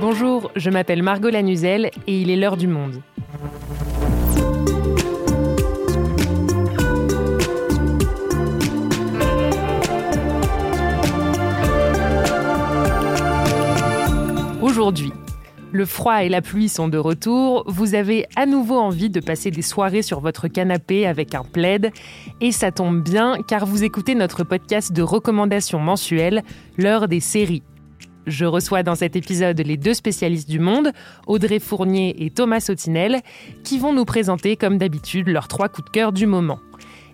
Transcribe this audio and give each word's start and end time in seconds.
Bonjour, 0.00 0.50
je 0.56 0.70
m'appelle 0.70 1.02
Margot 1.02 1.28
Lanuzel 1.28 1.90
et 2.06 2.20
il 2.22 2.30
est 2.30 2.36
l'heure 2.36 2.56
du 2.56 2.66
monde. 2.66 3.02
Aujourd'hui, 14.62 15.12
le 15.70 15.84
froid 15.84 16.24
et 16.24 16.30
la 16.30 16.40
pluie 16.40 16.70
sont 16.70 16.88
de 16.88 16.96
retour, 16.96 17.64
vous 17.66 17.94
avez 17.94 18.26
à 18.36 18.46
nouveau 18.46 18.78
envie 18.78 19.10
de 19.10 19.20
passer 19.20 19.50
des 19.50 19.60
soirées 19.60 20.00
sur 20.00 20.20
votre 20.20 20.48
canapé 20.48 21.06
avec 21.06 21.34
un 21.34 21.44
plaid, 21.44 21.92
et 22.40 22.52
ça 22.52 22.72
tombe 22.72 23.02
bien 23.02 23.36
car 23.46 23.66
vous 23.66 23.84
écoutez 23.84 24.14
notre 24.14 24.44
podcast 24.44 24.94
de 24.94 25.02
recommandations 25.02 25.78
mensuelles, 25.78 26.42
l'heure 26.78 27.06
des 27.06 27.20
séries. 27.20 27.62
Je 28.26 28.44
reçois 28.44 28.82
dans 28.82 28.94
cet 28.94 29.16
épisode 29.16 29.60
les 29.60 29.76
deux 29.76 29.94
spécialistes 29.94 30.48
du 30.48 30.58
monde, 30.58 30.92
Audrey 31.26 31.58
Fournier 31.58 32.24
et 32.24 32.30
Thomas 32.30 32.60
Sautinel, 32.60 33.20
qui 33.64 33.78
vont 33.78 33.92
nous 33.92 34.04
présenter 34.04 34.56
comme 34.56 34.78
d'habitude 34.78 35.28
leurs 35.28 35.48
trois 35.48 35.68
coups 35.68 35.86
de 35.86 35.90
cœur 35.90 36.12
du 36.12 36.26
moment. 36.26 36.58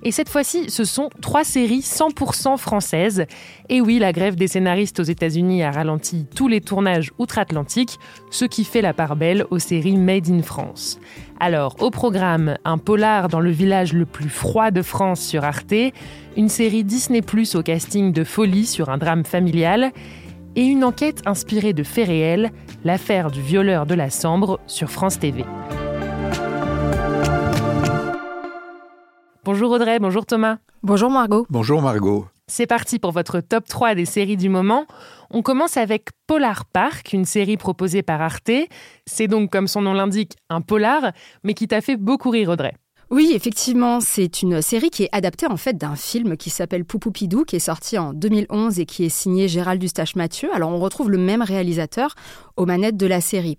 Et 0.03 0.13
cette 0.13 0.29
fois-ci, 0.29 0.71
ce 0.71 0.85
sont 0.85 1.11
trois 1.21 1.43
séries 1.43 1.81
100% 1.81 2.59
françaises. 2.59 3.25
Et 3.69 3.81
oui, 3.81 3.99
la 3.99 4.13
grève 4.13 4.37
des 4.37 4.47
scénaristes 4.47 5.01
aux 5.01 5.05
États-Unis 5.05 5.63
a 5.63 5.71
ralenti 5.71 6.27
tous 6.33 6.49
les 6.49 6.61
tournages 6.61 7.11
outre-Atlantique, 7.19 7.99
ce 8.31 8.45
qui 8.45 8.65
fait 8.65 8.83
la 8.83 8.93
part 8.93 9.17
belle 9.17 9.47
aux 9.51 9.59
séries 9.59 9.97
Made 9.97 10.29
in 10.31 10.43
France. 10.43 11.01
Alors, 11.41 11.77
au 11.81 11.91
programme, 11.91 12.57
un 12.65 12.79
polar 12.79 13.29
dans 13.29 13.41
le 13.41 13.51
village 13.51 13.93
le 13.93 14.07
plus 14.07 14.29
froid 14.29 14.71
de 14.71 14.83
France 14.83 15.21
sur 15.21 15.45
Arte, 15.45 15.75
une 16.37 16.49
série 16.49 16.85
Disney 16.85 17.23
Plus 17.23 17.55
au 17.55 17.63
casting 17.63 18.13
de 18.13 18.23
folie 18.23 18.67
sur 18.67 18.91
un 18.91 18.99
drame 18.99 19.25
familial, 19.25 19.93
et 20.57 20.65
une 20.65 20.83
enquête 20.83 21.23
inspirée 21.27 21.73
de 21.73 21.83
faits 21.83 22.09
réels, 22.09 22.51
l'affaire 22.83 23.31
du 23.31 23.41
violeur 23.41 23.87
de 23.87 23.95
la 23.95 24.11
Sambre 24.11 24.59
sur 24.67 24.91
France 24.91 25.19
TV. 25.21 25.45
Bonjour 29.45 29.71
Audrey, 29.71 30.01
bonjour 30.01 30.27
Thomas. 30.27 30.59
Bonjour 30.83 31.11
Margot. 31.11 31.47
Bonjour 31.51 31.81
Margot. 31.83 32.27
C'est 32.49 32.67
parti 32.67 32.99
pour 32.99 33.13
votre 33.13 33.41
top 33.41 33.67
3 33.67 33.95
des 33.95 34.05
séries 34.05 34.37
du 34.37 34.49
moment. 34.49 34.87
On 35.31 35.43
commence 35.43 35.77
avec 35.77 36.11
Polar 36.27 36.65
Park, 36.65 37.13
une 37.13 37.25
série 37.25 37.57
proposée 37.57 38.03
par 38.03 38.21
Arte. 38.21 38.51
C'est 39.05 39.27
donc, 39.27 39.51
comme 39.51 39.67
son 39.67 39.83
nom 39.83 39.95
l'indique, 39.95 40.37
un 40.49 40.61
polar, 40.61 41.13
mais 41.43 41.55
qui 41.55 41.67
t'a 41.67 41.81
fait 41.81 41.97
beaucoup 41.97 42.31
rire 42.31 42.51
Audrey. 42.51 42.75
Oui, 43.09 43.31
effectivement, 43.35 44.01
c'est 44.01 44.43
une 44.43 44.61
série 44.61 44.91
qui 44.91 45.05
est 45.05 45.09
adaptée 45.13 45.47
en 45.47 45.57
fait 45.57 45.79
d'un 45.79 45.95
film 45.95 46.37
qui 46.37 46.51
s'appelle 46.51 46.85
Poupoupidou, 46.85 47.45
qui 47.45 47.55
est 47.55 47.61
sorti 47.61 47.99
en 47.99 48.13
2011 48.13 48.81
et 48.81 48.85
qui 48.85 49.05
est 49.05 49.11
signé 49.11 49.47
Gérald 49.47 49.83
Eustache 49.83 50.17
Mathieu. 50.17 50.49
Alors 50.53 50.71
on 50.71 50.81
retrouve 50.81 51.09
le 51.09 51.19
même 51.19 51.41
réalisateur 51.41 52.17
aux 52.57 52.67
manettes 52.67 52.97
de 52.97 53.07
la 53.07 53.21
série. 53.21 53.59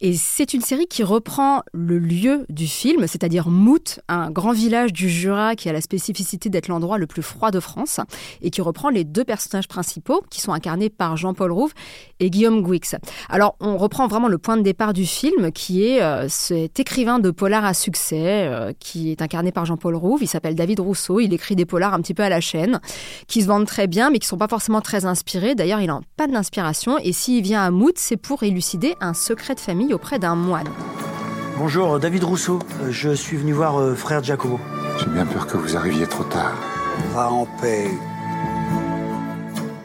Et 0.00 0.14
c'est 0.14 0.54
une 0.54 0.62
série 0.62 0.86
qui 0.86 1.02
reprend 1.02 1.62
le 1.74 1.98
lieu 1.98 2.46
du 2.48 2.66
film, 2.66 3.06
c'est-à-dire 3.06 3.48
Mout, 3.48 4.00
un 4.08 4.30
grand 4.30 4.52
village 4.52 4.92
du 4.92 5.10
Jura 5.10 5.54
qui 5.54 5.68
a 5.68 5.72
la 5.72 5.80
spécificité 5.80 6.48
d'être 6.48 6.68
l'endroit 6.68 6.96
le 6.96 7.06
plus 7.06 7.22
froid 7.22 7.50
de 7.50 7.60
France, 7.60 8.00
et 8.40 8.50
qui 8.50 8.62
reprend 8.62 8.88
les 8.88 9.04
deux 9.04 9.24
personnages 9.24 9.68
principaux 9.68 10.22
qui 10.30 10.40
sont 10.40 10.52
incarnés 10.52 10.88
par 10.88 11.16
Jean-Paul 11.16 11.52
Rouve 11.52 11.74
et 12.20 12.30
Guillaume 12.30 12.62
Gouix. 12.62 12.80
Alors 13.28 13.56
on 13.60 13.76
reprend 13.76 14.06
vraiment 14.06 14.28
le 14.28 14.38
point 14.38 14.56
de 14.56 14.62
départ 14.62 14.94
du 14.94 15.04
film 15.04 15.52
qui 15.52 15.84
est 15.84 16.00
euh, 16.00 16.26
cet 16.28 16.80
écrivain 16.80 17.18
de 17.18 17.30
polar 17.30 17.66
à 17.66 17.74
succès. 17.74 18.46
Euh, 18.48 18.72
qui 18.78 19.10
est 19.10 19.22
incarné 19.22 19.52
par 19.52 19.64
Jean-Paul 19.64 19.94
Rouve. 19.94 20.22
Il 20.22 20.28
s'appelle 20.28 20.54
David 20.54 20.80
Rousseau. 20.80 21.20
Il 21.20 21.32
écrit 21.32 21.56
des 21.56 21.66
polars 21.66 21.94
un 21.94 22.00
petit 22.00 22.14
peu 22.14 22.22
à 22.22 22.28
la 22.28 22.40
chaîne, 22.40 22.80
qui 23.26 23.42
se 23.42 23.46
vendent 23.46 23.66
très 23.66 23.86
bien, 23.86 24.10
mais 24.10 24.18
qui 24.18 24.26
sont 24.26 24.38
pas 24.38 24.48
forcément 24.48 24.80
très 24.80 25.04
inspirés. 25.04 25.54
D'ailleurs, 25.54 25.80
il 25.80 25.86
n'a 25.86 26.00
pas 26.16 26.26
d'inspiration. 26.26 26.98
Et 26.98 27.12
s'il 27.12 27.42
vient 27.42 27.62
à 27.62 27.70
Mout, 27.70 27.96
c'est 27.96 28.16
pour 28.16 28.42
élucider 28.42 28.94
un 29.00 29.14
secret 29.14 29.54
de 29.54 29.60
famille 29.60 29.94
auprès 29.94 30.18
d'un 30.18 30.34
moine. 30.34 30.68
Bonjour, 31.58 31.98
David 31.98 32.24
Rousseau. 32.24 32.60
Euh, 32.82 32.90
je 32.90 33.10
suis 33.10 33.36
venu 33.36 33.52
voir 33.52 33.80
euh, 33.80 33.94
frère 33.94 34.22
Giacomo. 34.22 34.60
J'ai 34.98 35.06
bien 35.06 35.26
peur 35.26 35.46
que 35.46 35.56
vous 35.56 35.76
arriviez 35.76 36.06
trop 36.06 36.24
tard. 36.24 36.54
Va 37.12 37.30
en 37.30 37.46
paix. 37.60 37.90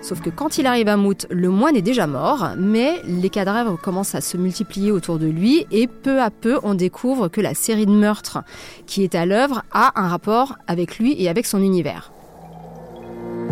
Sauf 0.03 0.19
que 0.19 0.29
quand 0.29 0.57
il 0.57 0.65
arrive 0.65 0.89
à 0.89 0.97
Mout, 0.97 1.25
le 1.31 1.47
moine 1.47 1.77
est 1.77 1.81
déjà 1.81 2.07
mort, 2.07 2.49
mais 2.57 3.01
les 3.07 3.29
cadavres 3.29 3.79
commencent 3.79 4.15
à 4.15 4.21
se 4.21 4.35
multiplier 4.35 4.91
autour 4.91 5.17
de 5.17 5.27
lui 5.27 5.65
et 5.71 5.87
peu 5.87 6.21
à 6.21 6.29
peu 6.29 6.59
on 6.63 6.73
découvre 6.73 7.29
que 7.29 7.39
la 7.39 7.53
série 7.53 7.85
de 7.85 7.91
meurtres 7.91 8.39
qui 8.85 9.03
est 9.05 9.15
à 9.15 9.25
l'œuvre 9.25 9.63
a 9.71 9.93
un 9.95 10.09
rapport 10.09 10.57
avec 10.67 10.99
lui 10.99 11.15
et 11.17 11.29
avec 11.29 11.45
son 11.45 11.63
univers. 11.63 12.11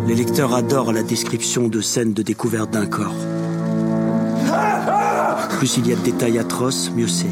Les 0.06 0.14
lecteurs 0.14 0.54
adorent 0.54 0.92
la 0.92 1.02
description 1.02 1.68
de 1.68 1.80
scènes 1.80 2.12
de 2.12 2.22
découverte 2.22 2.70
d'un 2.70 2.86
corps. 2.86 3.14
Plus 5.58 5.78
il 5.78 5.88
y 5.88 5.92
a 5.94 5.96
de 5.96 6.02
détails 6.02 6.38
atroces, 6.38 6.90
mieux 6.94 7.08
c'est. 7.08 7.26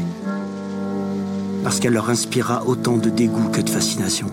Parce 1.63 1.79
qu'elle 1.79 1.93
leur 1.93 2.09
inspirera 2.09 2.65
autant 2.65 2.97
de 2.97 3.11
dégoût 3.11 3.49
que 3.51 3.61
de 3.61 3.69
fascination. 3.69 4.27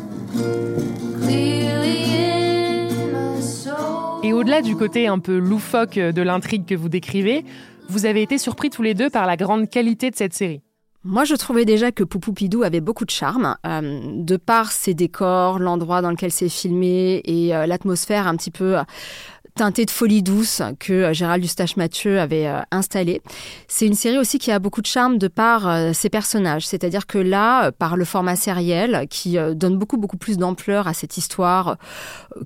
Et 4.25 4.33
au-delà 4.33 4.63
du 4.63 4.75
côté 4.75 5.07
un 5.07 5.21
peu 5.21 5.39
loufoque 5.39 5.95
de 5.95 6.23
l'intrigue 6.23 6.67
que 6.67 6.75
vous 6.75 6.89
décrivez, 6.89 7.45
vous 7.89 8.05
avez 8.05 8.23
été 8.23 8.37
surpris 8.37 8.69
tous 8.69 8.83
les 8.83 8.95
deux 8.95 9.11
par 9.11 9.27
la 9.27 9.37
grande 9.37 9.71
qualité 9.71 10.11
de 10.11 10.17
cette 10.17 10.35
série. 10.35 10.61
Moi, 11.05 11.25
je 11.25 11.37
trouvais 11.37 11.65
déjà 11.65 11.93
que 11.93 12.03
Poupoupidou 12.03 12.65
avait 12.65 12.81
beaucoup 12.81 13.05
de 13.05 13.11
charme, 13.11 13.57
euh, 13.65 14.01
de 14.15 14.37
par 14.37 14.73
ses 14.73 14.93
décors, 14.93 15.61
l'endroit 15.61 16.03
dans 16.03 16.11
lequel 16.11 16.33
c'est 16.33 16.49
filmé 16.49 17.23
et 17.25 17.55
euh, 17.55 17.67
l'atmosphère 17.67 18.27
un 18.27 18.37
petit 18.37 18.51
peu 18.51 18.77
teintée 19.59 19.85
de 19.85 19.91
folie 19.91 20.23
douce 20.23 20.63
que 20.79 20.93
euh, 20.93 21.13
Gérald 21.13 21.45
Eustache 21.45 21.77
Mathieu 21.77 22.21
avait 22.21 22.47
euh, 22.47 22.61
installé. 22.71 23.21
C'est 23.67 23.87
une 23.87 23.95
série 23.95 24.17
aussi 24.17 24.39
qui 24.39 24.53
a 24.53 24.61
beaucoup 24.61 24.81
de 24.81 24.87
charme 24.87 25.19
de 25.19 25.27
par 25.27 25.69
euh, 25.69 25.93
ses 25.93 26.09
personnages. 26.09 26.65
C'est-à-dire 26.65 27.09
que 27.09 27.19
là, 27.19 27.73
par 27.73 27.97
le 27.97 28.05
format 28.05 28.37
sériel, 28.37 29.07
qui 29.11 29.37
donne 29.57 29.77
beaucoup, 29.77 29.97
beaucoup 29.97 30.17
plus 30.17 30.39
d'ampleur 30.39 30.87
à 30.87 30.95
cette 30.95 31.19
histoire, 31.19 31.77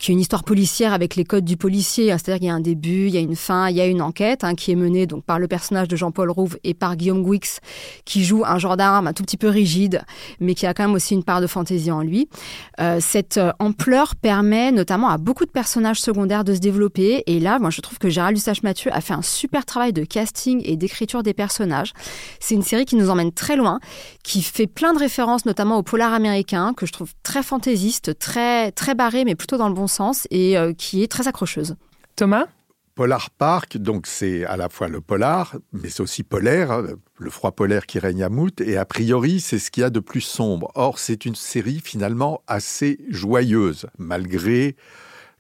qui 0.01 0.11
est 0.11 0.15
une 0.15 0.21
histoire 0.21 0.43
policière 0.43 0.95
avec 0.95 1.15
les 1.17 1.25
codes 1.25 1.45
du 1.45 1.59
policier. 1.59 2.11
Hein. 2.11 2.17
C'est-à-dire 2.17 2.39
qu'il 2.39 2.49
y 2.49 2.51
a 2.51 2.55
un 2.55 2.61
début, 2.61 3.09
il 3.09 3.15
y 3.15 3.19
a 3.19 3.21
une 3.21 3.37
fin, 3.37 3.69
il 3.69 3.77
y 3.77 3.81
a 3.83 3.87
une 3.87 4.01
enquête 4.01 4.43
hein, 4.43 4.55
qui 4.55 4.73
est 4.73 4.77
menée 4.77 5.07
donc 5.07 5.23
par 5.25 5.39
le 5.39 5.49
personnage 5.49 5.89
de 5.89 5.97
Jean-Paul 5.97 6.31
Rouve 6.31 6.57
et 6.65 6.73
par 6.73 6.97
Guillaume 6.97 7.23
Gouix, 7.23 7.59
qui 8.07 8.25
joue 8.25 8.45
un 8.47 8.59
gendarme 8.59 9.07
un 9.07 9.13
tout 9.13 9.23
petit 9.23 9.37
peu 9.37 9.49
rigide, 9.49 10.03
mais 10.41 10.55
qui 10.55 10.67
a 10.67 10.73
quand 10.73 10.85
même 10.85 10.95
aussi 10.95 11.13
une 11.13 11.25
part 11.25 11.43
de 11.43 11.47
fantaisie 11.47 11.91
en 11.91 12.01
lui. 12.01 12.29
cette 13.01 13.39
ampleur 13.59 14.17
permet 14.17 14.73
notamment 14.73 15.11
à 15.11 15.19
beaucoup 15.19 15.45
de 15.45 15.51
personnages 15.51 16.01
secondaires 16.01 16.45
de 16.45 16.55
se 16.55 16.61
développer 16.61 17.02
et 17.27 17.41
là, 17.41 17.59
moi, 17.59 17.71
je 17.71 17.81
trouve 17.81 17.99
que 17.99 18.09
Gérald 18.09 18.37
Eustache 18.37 18.63
Mathieu 18.63 18.91
a 18.93 19.01
fait 19.01 19.15
un 19.15 19.23
super 19.23 19.65
travail 19.65 19.93
de 19.93 20.05
casting 20.05 20.63
et 20.65 20.77
d'écriture 20.77 21.23
des 21.23 21.35
personnages. 21.35 21.93
C'est 22.41 22.55
une 22.55 22.63
série 22.63 22.85
qui 22.85 22.97
nous 22.97 23.11
emmène 23.11 23.33
très 23.33 23.57
loin, 23.57 23.81
qui 24.23 24.43
fait 24.43 24.67
plein 24.67 24.93
de 24.93 24.99
références, 24.99 25.47
notamment 25.47 25.79
au 25.79 25.83
polar 25.83 26.13
américain, 26.13 26.75
que 26.75 26.87
je 26.87 26.93
trouve 26.93 27.13
très 27.23 27.43
fantaisiste, 27.43 28.19
très, 28.19 28.73
très 28.73 28.95
barré, 28.95 29.25
mais 29.25 29.35
plutôt 29.35 29.57
dans 29.57 29.69
le 29.69 29.75
bon 29.75 29.87
sens, 29.87 30.27
et 30.31 30.57
euh, 30.59 30.73
qui 30.73 31.03
est 31.03 31.09
très 31.09 31.29
accrocheuse. 31.29 31.77
Thomas? 32.17 32.47
Polar 32.95 33.31
Park, 33.31 33.79
donc 33.79 34.07
c'est 34.07 34.45
à 34.45 34.59
la 34.59 34.69
fois 34.69 34.89
le 34.89 35.01
polar, 35.01 35.57
mais 35.73 35.89
c'est 35.89 36.03
aussi 36.03 36.23
polaire, 36.23 36.71
hein, 36.71 36.85
le 37.17 37.31
froid 37.31 37.53
polaire 37.53 37.87
qui 37.87 37.99
règne 37.99 38.23
à 38.23 38.29
Mout, 38.29 38.61
et 38.61 38.77
a 38.77 38.85
priori 38.85 39.41
c'est 39.41 39.59
ce 39.59 39.71
qu'il 39.71 39.81
y 39.81 39.85
a 39.85 39.91
de 39.91 40.01
plus 40.01 40.21
sombre. 40.21 40.71
Or 40.75 40.99
c'est 40.99 41.25
une 41.25 41.35
série 41.35 41.81
finalement 41.83 42.43
assez 42.47 42.99
joyeuse, 43.09 43.87
malgré 43.97 44.77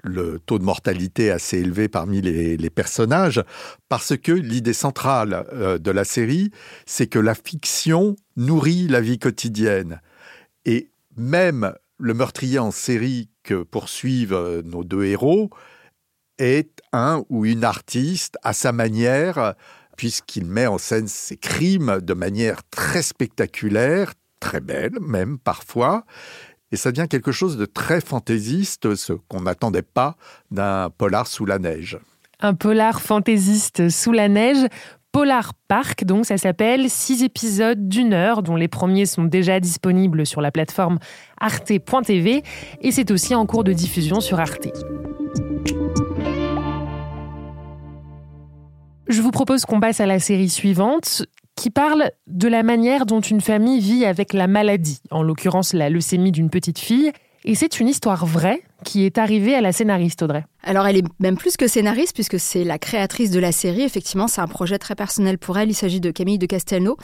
le 0.03 0.41
taux 0.41 0.59
de 0.59 0.65
mortalité 0.65 1.31
assez 1.31 1.59
élevé 1.59 1.89
parmi 1.89 2.21
les, 2.21 2.71
personnages, 2.71 3.43
parce 3.89 4.17
que 4.17 4.33
l'idée 4.33 4.73
centrale 4.73 5.47
euh, 5.53 5.79
de 5.79 5.91
la 5.91 6.05
série, 6.05 6.51
c'est 6.87 7.07
que 7.07 7.19
la 7.19 7.35
fiction 7.35 8.17
nourrit 8.37 8.89
la 8.89 9.01
vie 9.01 9.19
quotidienne. 9.19 10.01
Et 10.65 10.91
même 11.17 11.75
le 11.99 12.15
meurtrier 12.15 12.59
en 12.59 12.71
série 12.71 13.29
que 13.43 13.63
poursuivent 13.63 14.33
euh, 14.33 14.63
nos 14.65 14.85
deux 14.85 15.05
héros 15.05 15.51
est 16.39 16.81
un 16.93 17.23
ou 17.29 17.45
une 17.45 17.65
artiste 17.65 18.37
à 18.43 18.53
sa 18.53 18.73
manière, 18.73 19.55
puisqu'il 19.97 20.47
met 20.47 20.67
en 20.67 20.79
scène 20.79 21.09
ses 21.09 21.37
crimes 21.37 22.01
de 22.01 22.15
manière 22.15 22.63
très 22.71 23.03
spectaculaire, 23.03 24.15
très 24.41 24.61
belle 24.61 24.99
même 25.01 25.39
parfois, 25.39 26.05
et 26.73 26.77
ça 26.77 26.91
devient 26.91 27.07
quelque 27.09 27.33
chose 27.33 27.57
de 27.59 27.67
très 27.67 28.01
fantaisiste, 28.01 28.95
ce 28.97 29.13
qu'on 29.13 29.43
n'attendait 29.43 29.83
pas 29.83 30.17
d'un 30.51 30.91
polar 30.91 31.27
sous 31.27 31.45
la 31.45 31.59
neige. 31.59 31.99
Un 32.41 32.55
polar 32.55 33.01
fantaisiste 33.01 33.91
sous 33.91 34.11
la 34.11 34.29
neige. 34.29 34.67
Polar 35.13 35.53
Park, 35.69 36.05
donc 36.05 36.25
ça 36.25 36.39
s'appelle, 36.39 36.89
six 36.89 37.23
épisodes 37.23 37.87
d'une 37.87 38.15
heure, 38.15 38.43
dont 38.43 38.57
les 38.57 38.67
premiers 38.69 39.05
sont 39.05 39.25
déjà 39.25 39.61
disponibles 39.61 40.25
sur 40.25 40.41
la 40.41 40.51
plateforme 40.51 40.99
arte.tv 41.39 42.43
et 42.81 42.91
c'est 42.91 43.11
aussi 43.11 43.35
en 43.35 43.45
cours 43.45 43.63
de 43.63 43.75
diffusion 43.75 44.23
sur 44.23 44.41
Arte. 44.41 44.69
Je 49.07 49.21
vous 49.21 49.31
propose 49.31 49.67
qu'on 49.67 49.81
passe 49.81 50.01
à 50.01 50.07
la 50.07 50.19
série 50.19 50.49
suivante 50.49 51.27
qui 51.57 51.71
parle 51.71 52.11
de 52.27 52.49
la 52.49 52.63
manière 52.63 53.07
dont 53.07 53.21
une 53.21 53.41
famille 53.41 53.81
vit 53.81 54.05
avec 54.05 54.33
la 54.33 54.47
maladie, 54.47 55.01
en 55.11 55.23
l'occurrence 55.23 55.73
la 55.73 55.91
leucémie 55.91 56.33
d'une 56.33 56.51
petite 56.51 56.79
fille. 56.79 57.13
Et 57.45 57.55
c'est 57.55 57.81
une 57.81 57.89
histoire 57.89 58.25
vraie 58.27 58.63
qui 58.83 59.05
est 59.05 59.19
arrivée 59.19 59.55
à 59.55 59.61
la 59.61 59.73
scénariste 59.73 60.23
Audrey. 60.23 60.45
alors 60.63 60.87
elle 60.87 60.99
est 60.99 61.05
même 61.19 61.37
plus 61.37 61.57
que 61.57 61.67
scénariste 61.67 62.15
puisque 62.15 62.39
c'est 62.39 62.65
la 62.65 62.79
créatrice 62.79 63.31
de 63.31 63.41
la 63.41 63.53
série. 63.53 63.83
Effectivement, 63.83 64.29
c'est 64.29 64.41
un 64.41 64.47
projet 64.47 64.79
très 64.79 64.95
personnel 64.95 65.39
pour 65.39 65.59
elle. 65.59 65.71
Il 65.71 65.75
s'agit 65.75 66.01
de 66.01 66.11
Camille 66.11 66.39
de 66.39 66.47
Castelnau. 66.47 66.97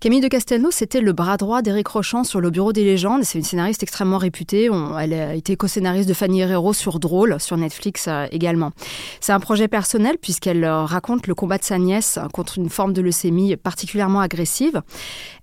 Camille 0.00 0.20
de 0.20 0.28
Castelnau, 0.28 0.70
c'était 0.70 1.00
le 1.00 1.12
bras 1.12 1.36
droit 1.36 1.62
d'Éric 1.62 1.88
Rochant 1.88 2.24
sur 2.24 2.40
le 2.40 2.50
Bureau 2.50 2.72
des 2.72 2.84
légendes. 2.84 3.24
C'est 3.24 3.38
une 3.38 3.44
scénariste 3.44 3.82
extrêmement 3.82 4.18
réputée. 4.18 4.68
elle 5.00 5.12
a 5.12 5.34
été 5.34 5.56
co-scénariste 5.56 6.08
de 6.08 6.14
Fanny 6.14 6.40
Herrero 6.40 6.72
sur 6.72 6.98
Drôle, 6.98 7.36
sur 7.40 7.56
Netflix 7.56 8.06
euh, 8.08 8.26
également. 8.30 8.72
C'est 9.20 9.32
un 9.32 9.40
projet 9.40 9.68
personnel 9.68 10.16
puisqu'elle 10.20 10.64
euh, 10.64 10.84
raconte 10.84 11.26
le 11.26 11.34
combat 11.34 11.58
de 11.58 11.64
sa 11.64 11.78
nièce 11.78 12.18
contre 12.32 12.58
une 12.58 12.68
forme 12.68 12.92
de 12.92 13.02
leucémie 13.02 13.56
particulièrement 13.56 14.20
agressive. 14.20 14.82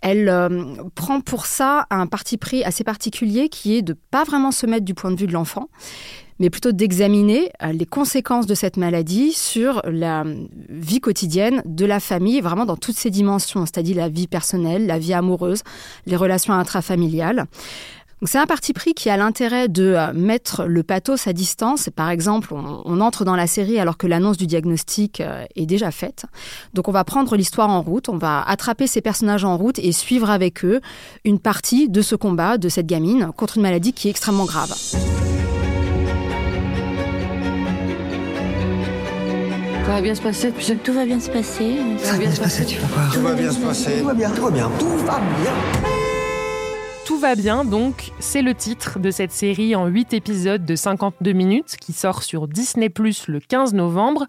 Elle 0.01 0.29
euh, 0.29 0.75
prend 0.95 1.21
pour 1.21 1.45
ça 1.45 1.85
un 1.89 2.07
parti 2.07 2.37
pris 2.37 2.63
assez 2.63 2.83
particulier 2.83 3.49
qui 3.49 3.77
est 3.77 3.81
de 3.81 3.95
pas 4.11 4.23
vraiment 4.23 4.51
se 4.51 4.65
mettre 4.65 4.85
du 4.85 4.93
point 4.93 5.11
de 5.11 5.19
vue 5.19 5.27
de 5.27 5.33
l'enfant 5.33 5.69
mais 6.39 6.49
plutôt 6.49 6.71
d'examiner 6.71 7.51
euh, 7.61 7.71
les 7.71 7.85
conséquences 7.85 8.47
de 8.47 8.55
cette 8.55 8.77
maladie 8.77 9.33
sur 9.33 9.81
la 9.85 10.23
vie 10.69 10.99
quotidienne 10.99 11.61
de 11.65 11.85
la 11.85 11.99
famille, 11.99 12.41
vraiment 12.41 12.65
dans 12.65 12.77
toutes 12.77 12.97
ses 12.97 13.09
dimensions, 13.09 13.65
c'est-à-dire 13.65 13.97
la 13.97 14.09
vie 14.09 14.27
personnelle, 14.27 14.87
la 14.87 14.99
vie 14.99 15.13
amoureuse, 15.13 15.61
les 16.05 16.15
relations 16.15 16.53
intrafamiliales. 16.53 17.45
C'est 18.25 18.37
un 18.37 18.45
parti 18.45 18.71
pris 18.71 18.93
qui 18.93 19.09
a 19.09 19.17
l'intérêt 19.17 19.67
de 19.67 19.83
euh, 19.83 20.13
mettre 20.13 20.63
le 20.63 20.81
pathos 20.83 21.27
à 21.27 21.33
distance. 21.33 21.89
Par 21.93 22.09
exemple, 22.09 22.53
on, 22.53 23.01
entre 23.01 23.25
dans 23.25 23.35
la 23.35 23.47
série 23.47 23.79
alors 23.79 23.97
que 23.97 24.07
l'annonce 24.07 24.37
du 24.37 24.47
diagnostic 24.47 25.19
euh, 25.19 25.45
est 25.55 25.65
déjà 25.65 25.91
faite. 25.91 26.25
Donc 26.73 26.87
on 26.87 26.93
va 26.93 27.03
prendre 27.03 27.35
l'histoire 27.35 27.69
en 27.69 27.81
route, 27.81 28.07
on 28.07 28.17
va 28.17 28.41
attraper 28.41 28.87
ces 28.87 29.01
personnages 29.01 29.43
en 29.43 29.57
route 29.57 29.77
et 29.79 29.91
suivre 29.91 30.29
avec 30.29 30.63
eux 30.63 30.79
une 31.25 31.39
partie 31.39 31.89
de 31.89 32.01
ce 32.01 32.15
combat 32.15 32.57
de 32.57 32.69
cette 32.69 32.87
gamine 32.87 33.31
contre 33.35 33.57
une 33.57 33.63
maladie 33.63 33.91
qui 33.91 34.07
est 34.07 34.11
extrêmement 34.11 34.45
grave. 34.45 34.73
Va 39.93 40.01
bien 40.01 40.15
se 40.15 40.21
passer, 40.21 40.51
Tout 40.83 40.93
va 40.93 41.05
bien 41.05 41.19
se 41.19 41.29
passer. 41.29 41.75
Tout 42.01 42.11
va 42.11 42.17
bien 42.17 42.31
se 42.31 42.41
passer, 42.41 42.65
tu 42.65 42.79
vas 42.79 42.87
voir. 42.87 43.13
Tout 43.13 43.21
va 43.21 43.33
bien 43.33 43.51
se 43.51 43.59
passer. 43.59 43.99
Tout 43.99 44.05
va 44.05 44.13
bien, 44.15 44.31
tout 44.31 44.41
va 44.41 44.49
bien, 44.49 44.71
tout 44.79 44.97
va 44.97 45.19
bien. 45.19 45.51
Tout 47.05 47.19
va 47.19 47.35
bien, 47.35 47.63
donc, 47.63 48.11
c'est 48.17 48.41
le 48.41 48.55
titre 48.55 48.97
de 48.97 49.11
cette 49.11 49.31
série 49.31 49.75
en 49.75 49.85
8 49.85 50.13
épisodes 50.13 50.65
de 50.65 50.75
52 50.75 51.33
minutes 51.33 51.75
qui 51.79 51.93
sort 51.93 52.23
sur 52.23 52.47
Disney 52.47 52.89
Plus 52.89 53.27
le 53.27 53.39
15 53.39 53.75
novembre. 53.75 54.25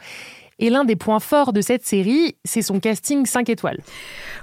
Et 0.58 0.70
l'un 0.70 0.84
des 0.84 0.96
points 0.96 1.20
forts 1.20 1.52
de 1.52 1.60
cette 1.60 1.84
série, 1.84 2.36
c'est 2.44 2.62
son 2.62 2.80
casting 2.80 3.26
5 3.26 3.48
étoiles. 3.48 3.78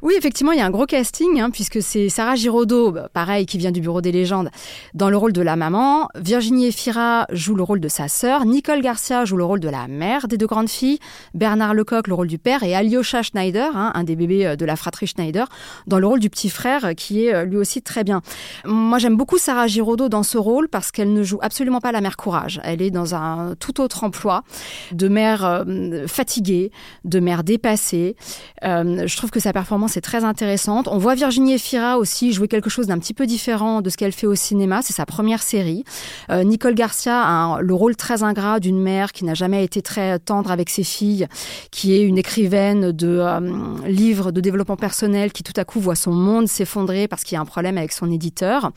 Oui, 0.02 0.14
effectivement, 0.18 0.52
il 0.52 0.58
y 0.60 0.62
a 0.62 0.66
un 0.66 0.72
gros 0.72 0.86
casting, 0.86 1.40
hein, 1.40 1.50
puisque 1.52 1.82
c'est 1.82 2.10
Sarah 2.10 2.36
Giraudot, 2.36 2.92
bah, 2.92 3.10
pareil, 3.14 3.46
qui 3.46 3.58
vient 3.58 3.72
du 3.72 3.82
Bureau 3.82 4.02
des 4.02 4.12
légendes, 4.12 4.50
dans 4.94 5.10
le 5.10 5.18
rôle 5.18 5.34
de 5.34 5.42
la 5.42 5.56
maman. 5.56 6.10
Virginie 6.16 6.68
Efira 6.68 7.28
joue 7.32 7.56
le 7.56 7.64
rôle 7.64 7.80
de 7.80 7.88
sa 7.88 8.08
sœur. 8.08 8.46
Nicole 8.46 8.82
Garcia 8.82 9.26
joue 9.26 9.38
le 9.38 9.44
rôle 9.44 9.60
de 9.60 9.70
la 9.70 9.88
mère 9.88 10.28
des 10.28 10.38
deux 10.38 10.48
grandes 10.48 10.70
filles. 10.70 11.00
Bernard 11.34 11.74
Lecoq, 11.74 12.08
le 12.08 12.14
rôle 12.14 12.28
du 12.28 12.38
père. 12.38 12.64
Et 12.64 12.76
Alyosha 12.76 13.22
Schneider, 13.22 13.76
hein, 13.76 13.92
un 13.94 14.04
des 14.04 14.16
bébés 14.16 14.46
euh, 14.46 14.56
de 14.56 14.66
la 14.66 14.76
fratrie 14.76 15.08
Schneider, 15.08 15.48
dans 15.88 16.00
le 16.00 16.08
rôle 16.08 16.20
du 16.20 16.30
petit 16.30 16.50
frère, 16.50 16.94
qui 16.96 17.26
est 17.26 17.34
euh, 17.34 17.46
lui 17.46 17.58
aussi 17.58 17.82
très 17.82 18.04
bien. 18.04 18.22
Moi, 18.66 18.98
j'aime 18.98 19.16
beaucoup 19.16 19.38
Sarah 19.38 19.68
Giraudot 19.68 20.10
dans 20.10 20.24
ce 20.24 20.38
rôle 20.38 20.68
parce 20.68 20.92
qu'elle 20.92 21.14
ne 21.14 21.24
joue 21.24 21.40
absolument 21.42 21.80
pas 21.80 21.92
la 21.92 22.02
mère 22.02 22.18
courage. 22.18 22.60
Elle 22.64 22.82
est 22.82 22.92
dans 22.92 23.16
un 23.16 23.56
tout 23.60 23.82
autre 23.82 24.04
emploi 24.04 24.44
de 24.92 25.08
mère 25.08 25.46
euh, 25.46 26.01
fatiguée, 26.08 26.72
de 27.06 27.20
mère 27.20 27.44
dépassée. 27.44 28.16
Euh, 28.64 29.08
je 29.08 29.18
trouve 29.18 29.32
que 29.32 29.40
sa 29.40 29.54
performance 29.54 29.98
est 29.98 30.02
très 30.02 30.24
intéressante. 30.24 30.88
On 30.88 30.98
voit 30.98 31.16
Virginie 31.16 31.54
Efira 31.54 31.98
aussi 31.98 32.34
jouer 32.34 32.48
quelque 32.48 32.70
chose 32.70 32.88
d'un 32.88 33.00
petit 33.00 33.14
peu 33.14 33.26
différent 33.26 33.82
de 33.82 33.90
ce 33.90 33.98
qu'elle 33.98 34.12
fait 34.12 34.28
au 34.28 34.36
cinéma. 34.36 34.82
C'est 34.82 34.94
sa 34.94 35.06
première 35.06 35.42
série. 35.42 35.84
Euh, 36.30 36.44
Nicole 36.44 36.76
Garcia 36.76 37.22
a 37.22 37.62
le 37.62 37.74
rôle 37.74 37.96
très 37.96 38.24
ingrat 38.24 38.60
d'une 38.60 38.80
mère 38.80 39.12
qui 39.12 39.26
n'a 39.26 39.34
jamais 39.34 39.64
été 39.64 39.82
très 39.82 40.20
tendre 40.20 40.52
avec 40.52 40.70
ses 40.70 40.84
filles, 40.84 41.28
qui 41.72 41.94
est 41.94 42.02
une 42.02 42.18
écrivaine 42.18 42.92
de 42.92 43.08
euh, 43.08 43.40
livres 43.88 44.32
de 44.32 44.42
développement 44.42 44.78
personnel 44.78 45.32
qui 45.32 45.44
tout 45.44 45.54
à 45.58 45.66
coup 45.66 45.80
voit 45.80 45.96
son 45.96 46.12
monde 46.12 46.48
s'effondrer 46.48 47.08
parce 47.08 47.24
qu'il 47.24 47.36
y 47.36 47.38
a 47.38 47.42
un 47.42 47.46
problème 47.46 47.78
avec 47.78 47.92
son 47.92 48.12
éditeur. 48.12 48.72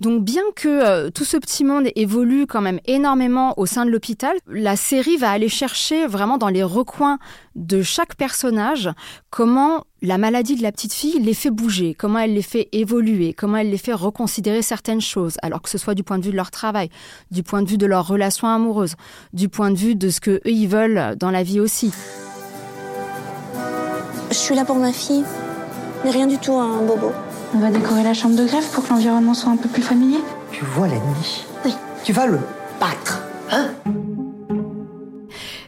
Donc 0.00 0.24
bien 0.24 0.42
que 0.56 0.68
euh, 0.68 1.10
tout 1.10 1.26
ce 1.26 1.36
petit 1.36 1.62
monde 1.62 1.88
évolue 1.94 2.46
quand 2.46 2.62
même 2.62 2.80
énormément 2.86 3.52
au 3.58 3.66
sein 3.66 3.84
de 3.84 3.90
l'hôpital, 3.90 4.34
la 4.48 4.74
série 4.74 5.18
va 5.18 5.30
aller 5.30 5.50
chercher 5.50 6.06
vraiment 6.06 6.38
dans 6.38 6.48
les 6.48 6.62
recoins 6.62 7.18
de 7.54 7.82
chaque 7.82 8.14
personnage 8.14 8.88
comment 9.28 9.84
la 10.00 10.16
maladie 10.16 10.56
de 10.56 10.62
la 10.62 10.72
petite 10.72 10.94
fille 10.94 11.18
les 11.18 11.34
fait 11.34 11.50
bouger, 11.50 11.94
comment 11.94 12.18
elle 12.18 12.32
les 12.32 12.42
fait 12.42 12.70
évoluer, 12.72 13.34
comment 13.34 13.58
elle 13.58 13.70
les 13.70 13.76
fait 13.78 13.92
reconsidérer 13.92 14.62
certaines 14.62 15.02
choses, 15.02 15.36
alors 15.42 15.60
que 15.60 15.68
ce 15.68 15.76
soit 15.76 15.94
du 15.94 16.02
point 16.02 16.18
de 16.18 16.24
vue 16.24 16.30
de 16.30 16.36
leur 16.36 16.50
travail, 16.50 16.88
du 17.30 17.42
point 17.42 17.60
de 17.62 17.68
vue 17.68 17.76
de 17.76 17.86
leur 17.86 18.06
relation 18.06 18.48
amoureuse, 18.48 18.94
du 19.34 19.50
point 19.50 19.70
de 19.70 19.76
vue 19.76 19.96
de 19.96 20.08
ce 20.08 20.20
que 20.20 20.30
eux 20.30 20.40
ils 20.46 20.68
veulent 20.68 21.16
dans 21.18 21.30
la 21.30 21.42
vie 21.42 21.60
aussi. 21.60 21.92
Je 24.30 24.36
suis 24.36 24.54
là 24.54 24.64
pour 24.64 24.76
ma 24.76 24.92
fille, 24.92 25.24
mais 26.04 26.10
rien 26.10 26.26
du 26.26 26.38
tout 26.38 26.54
un 26.54 26.80
bobo. 26.86 27.12
On 27.52 27.58
va 27.58 27.70
décorer 27.70 28.04
la 28.04 28.14
chambre 28.14 28.36
de 28.36 28.44
greffe 28.44 28.70
pour 28.72 28.84
que 28.84 28.90
l'environnement 28.90 29.34
soit 29.34 29.50
un 29.50 29.56
peu 29.56 29.68
plus 29.68 29.82
familier. 29.82 30.20
Tu 30.52 30.64
vois 30.64 30.86
l'ennemi 30.86 31.44
Oui. 31.64 31.74
Tu 32.04 32.12
vas 32.12 32.26
le 32.26 32.38
battre, 32.78 33.22
hein? 33.50 33.70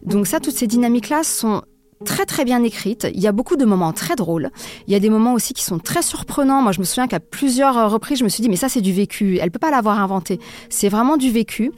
Donc 0.02 0.26
ça, 0.26 0.40
toutes 0.40 0.54
ces 0.54 0.66
dynamiques-là 0.66 1.22
sont 1.24 1.62
très 2.02 2.26
très 2.26 2.44
bien 2.44 2.62
écrite. 2.62 3.06
Il 3.14 3.20
y 3.20 3.26
a 3.26 3.32
beaucoup 3.32 3.56
de 3.56 3.64
moments 3.64 3.92
très 3.92 4.16
drôles. 4.16 4.50
Il 4.86 4.92
y 4.92 4.96
a 4.96 5.00
des 5.00 5.10
moments 5.10 5.32
aussi 5.34 5.54
qui 5.54 5.64
sont 5.64 5.78
très 5.78 6.02
surprenants. 6.02 6.62
Moi, 6.62 6.72
je 6.72 6.80
me 6.80 6.84
souviens 6.84 7.06
qu'à 7.06 7.20
plusieurs 7.20 7.90
reprises, 7.90 8.18
je 8.18 8.24
me 8.24 8.28
suis 8.28 8.42
dit, 8.42 8.48
mais 8.48 8.56
ça, 8.56 8.68
c'est 8.68 8.80
du 8.80 8.92
vécu. 8.92 9.38
Elle 9.40 9.50
peut 9.50 9.58
pas 9.58 9.70
l'avoir 9.70 10.00
inventé. 10.00 10.38
C'est 10.68 10.88
vraiment 10.88 11.16
du 11.16 11.30
vécu. 11.30 11.72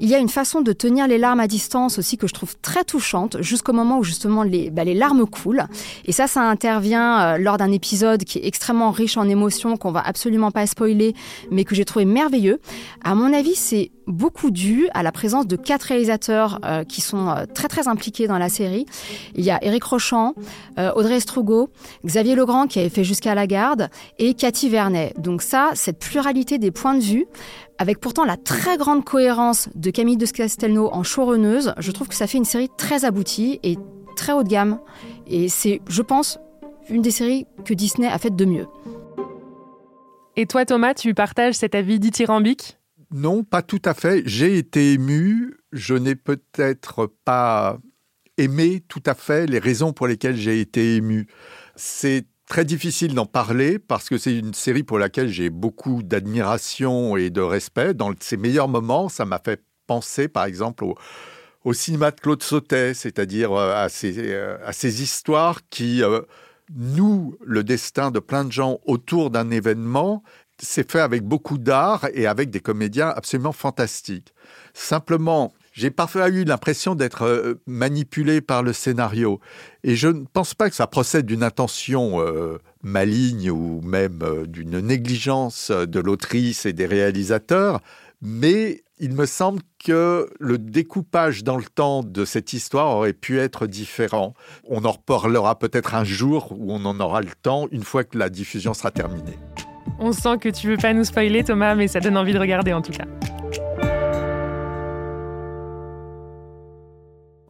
Il 0.00 0.08
y 0.08 0.14
a 0.14 0.18
une 0.18 0.28
façon 0.28 0.60
de 0.60 0.72
tenir 0.72 1.06
les 1.06 1.18
larmes 1.18 1.40
à 1.40 1.46
distance 1.46 1.98
aussi 1.98 2.16
que 2.16 2.26
je 2.26 2.34
trouve 2.34 2.54
très 2.62 2.84
touchante, 2.84 3.40
jusqu'au 3.40 3.72
moment 3.72 3.98
où 3.98 4.04
justement 4.04 4.42
les, 4.42 4.70
bah, 4.70 4.84
les 4.84 4.94
larmes 4.94 5.26
coulent. 5.26 5.64
Et 6.04 6.12
ça, 6.12 6.26
ça 6.26 6.42
intervient 6.42 7.20
euh, 7.20 7.38
lors 7.38 7.58
d'un 7.58 7.72
épisode 7.72 8.24
qui 8.24 8.38
est 8.38 8.46
extrêmement 8.46 8.90
riche 8.90 9.16
en 9.16 9.28
émotions, 9.28 9.76
qu'on 9.76 9.92
va 9.92 10.00
absolument 10.00 10.50
pas 10.50 10.66
spoiler, 10.66 11.14
mais 11.50 11.64
que 11.64 11.74
j'ai 11.74 11.84
trouvé 11.84 12.04
merveilleux. 12.04 12.60
À 13.02 13.14
mon 13.14 13.32
avis, 13.32 13.54
c'est 13.54 13.90
beaucoup 14.06 14.50
dû 14.50 14.88
à 14.94 15.02
la 15.02 15.12
présence 15.12 15.46
de 15.46 15.56
quatre 15.56 15.84
réalisateurs 15.84 16.60
euh, 16.64 16.84
qui 16.84 17.00
sont 17.00 17.28
euh, 17.28 17.44
très 17.52 17.68
très 17.68 17.88
impliqués 17.88 18.26
dans 18.26 18.38
la 18.38 18.48
série. 18.48 18.86
Il 19.34 19.44
y 19.44 19.50
a 19.50 19.62
Éric 19.64 19.84
Rochant, 19.84 20.34
euh, 20.78 20.92
Audrey 20.94 21.20
Strugo, 21.20 21.70
Xavier 22.04 22.34
Legrand 22.34 22.66
qui 22.66 22.78
avait 22.80 22.88
fait 22.88 23.04
Jusqu'à 23.04 23.34
la 23.34 23.46
garde 23.46 23.90
et 24.18 24.34
Cathy 24.34 24.68
Vernet. 24.68 25.14
Donc 25.18 25.42
ça, 25.42 25.70
cette 25.74 25.98
pluralité 25.98 26.58
des 26.58 26.70
points 26.70 26.94
de 26.94 27.02
vue, 27.02 27.26
avec 27.78 28.00
pourtant 28.00 28.24
la 28.24 28.36
très 28.36 28.76
grande 28.76 29.04
cohérence 29.04 29.68
de 29.74 29.90
Camille 29.90 30.16
de 30.16 30.26
Castelnau 30.26 30.88
en 30.92 31.02
showrunneuse, 31.02 31.74
je 31.78 31.90
trouve 31.90 32.08
que 32.08 32.14
ça 32.14 32.26
fait 32.26 32.38
une 32.38 32.44
série 32.44 32.70
très 32.78 33.04
aboutie 33.04 33.60
et 33.62 33.76
très 34.16 34.32
haut 34.32 34.42
de 34.42 34.48
gamme. 34.48 34.78
Et 35.26 35.48
c'est, 35.48 35.80
je 35.88 36.02
pense, 36.02 36.38
une 36.88 37.02
des 37.02 37.10
séries 37.10 37.46
que 37.64 37.74
Disney 37.74 38.08
a 38.08 38.18
faites 38.18 38.36
de 38.36 38.44
mieux. 38.44 38.66
Et 40.36 40.46
toi 40.46 40.64
Thomas, 40.64 40.94
tu 40.94 41.14
partages 41.14 41.54
cet 41.54 41.74
avis 41.74 42.00
dithyrambique? 42.00 42.78
Non, 43.14 43.44
pas 43.44 43.62
tout 43.62 43.80
à 43.84 43.94
fait. 43.94 44.24
J'ai 44.26 44.58
été 44.58 44.94
ému. 44.94 45.56
Je 45.70 45.94
n'ai 45.94 46.16
peut-être 46.16 47.06
pas 47.24 47.78
aimé 48.38 48.82
tout 48.88 49.02
à 49.06 49.14
fait 49.14 49.46
les 49.46 49.60
raisons 49.60 49.92
pour 49.92 50.08
lesquelles 50.08 50.36
j'ai 50.36 50.60
été 50.60 50.96
ému. 50.96 51.28
C'est 51.76 52.26
très 52.48 52.64
difficile 52.64 53.14
d'en 53.14 53.24
parler 53.24 53.78
parce 53.78 54.08
que 54.08 54.18
c'est 54.18 54.36
une 54.36 54.52
série 54.52 54.82
pour 54.82 54.98
laquelle 54.98 55.28
j'ai 55.28 55.48
beaucoup 55.48 56.02
d'admiration 56.02 57.16
et 57.16 57.30
de 57.30 57.40
respect. 57.40 57.94
Dans 57.94 58.12
ses 58.18 58.36
meilleurs 58.36 58.66
moments, 58.66 59.08
ça 59.08 59.24
m'a 59.24 59.38
fait 59.38 59.62
penser, 59.86 60.26
par 60.26 60.46
exemple, 60.46 60.84
au, 61.62 61.72
cinéma 61.72 62.10
de 62.10 62.20
Claude 62.20 62.42
Sautet, 62.42 62.94
c'est-à-dire 62.94 63.52
euh, 63.52 63.76
à 63.76 63.88
ces, 63.88 64.14
euh, 64.18 64.58
histoires 64.82 65.60
qui 65.70 66.02
euh, 66.02 66.22
nouent 66.74 67.36
le 67.40 67.62
destin 67.62 68.10
de 68.10 68.18
plein 68.18 68.44
de 68.44 68.50
gens 68.50 68.80
autour 68.86 69.30
d'un 69.30 69.52
événement 69.52 70.24
c'est 70.58 70.90
fait 70.90 71.00
avec 71.00 71.22
beaucoup 71.22 71.58
d'art 71.58 72.06
et 72.14 72.26
avec 72.26 72.50
des 72.50 72.60
comédiens 72.60 73.08
absolument 73.08 73.52
fantastiques. 73.52 74.32
Simplement, 74.72 75.52
j'ai 75.72 75.90
parfois 75.90 76.28
eu 76.28 76.44
l'impression 76.44 76.94
d'être 76.94 77.22
euh, 77.22 77.54
manipulé 77.66 78.40
par 78.40 78.62
le 78.62 78.72
scénario. 78.72 79.40
Et 79.82 79.96
je 79.96 80.08
ne 80.08 80.24
pense 80.32 80.54
pas 80.54 80.70
que 80.70 80.76
ça 80.76 80.86
procède 80.86 81.26
d'une 81.26 81.42
intention 81.42 82.20
euh, 82.20 82.58
maligne 82.82 83.50
ou 83.50 83.80
même 83.82 84.20
euh, 84.22 84.46
d'une 84.46 84.78
négligence 84.78 85.72
de 85.72 86.00
l'autrice 86.00 86.64
et 86.64 86.72
des 86.72 86.86
réalisateurs, 86.86 87.80
mais 88.22 88.84
il 89.00 89.12
me 89.12 89.26
semble 89.26 89.60
que 89.84 90.30
le 90.38 90.58
découpage 90.58 91.42
dans 91.42 91.56
le 91.56 91.64
temps 91.64 92.04
de 92.04 92.24
cette 92.24 92.52
histoire 92.52 92.96
aurait 92.96 93.12
pu 93.12 93.40
être 93.40 93.66
différent. 93.66 94.34
On 94.68 94.84
en 94.84 94.92
reparlera 94.92 95.58
peut-être 95.58 95.96
un 95.96 96.04
jour 96.04 96.52
où 96.52 96.72
on 96.72 96.84
en 96.84 97.00
aura 97.00 97.20
le 97.20 97.32
temps, 97.42 97.66
une 97.72 97.82
fois 97.82 98.04
que 98.04 98.16
la 98.16 98.28
diffusion 98.28 98.72
sera 98.72 98.92
terminée. 98.92 99.36
On 99.98 100.12
sent 100.12 100.38
que 100.40 100.48
tu 100.48 100.68
veux 100.68 100.76
pas 100.76 100.92
nous 100.92 101.04
spoiler, 101.04 101.44
Thomas, 101.44 101.74
mais 101.74 101.88
ça 101.88 102.00
donne 102.00 102.16
envie 102.16 102.32
de 102.32 102.38
regarder 102.38 102.72
en 102.72 102.82
tout 102.82 102.92
cas. 102.92 103.04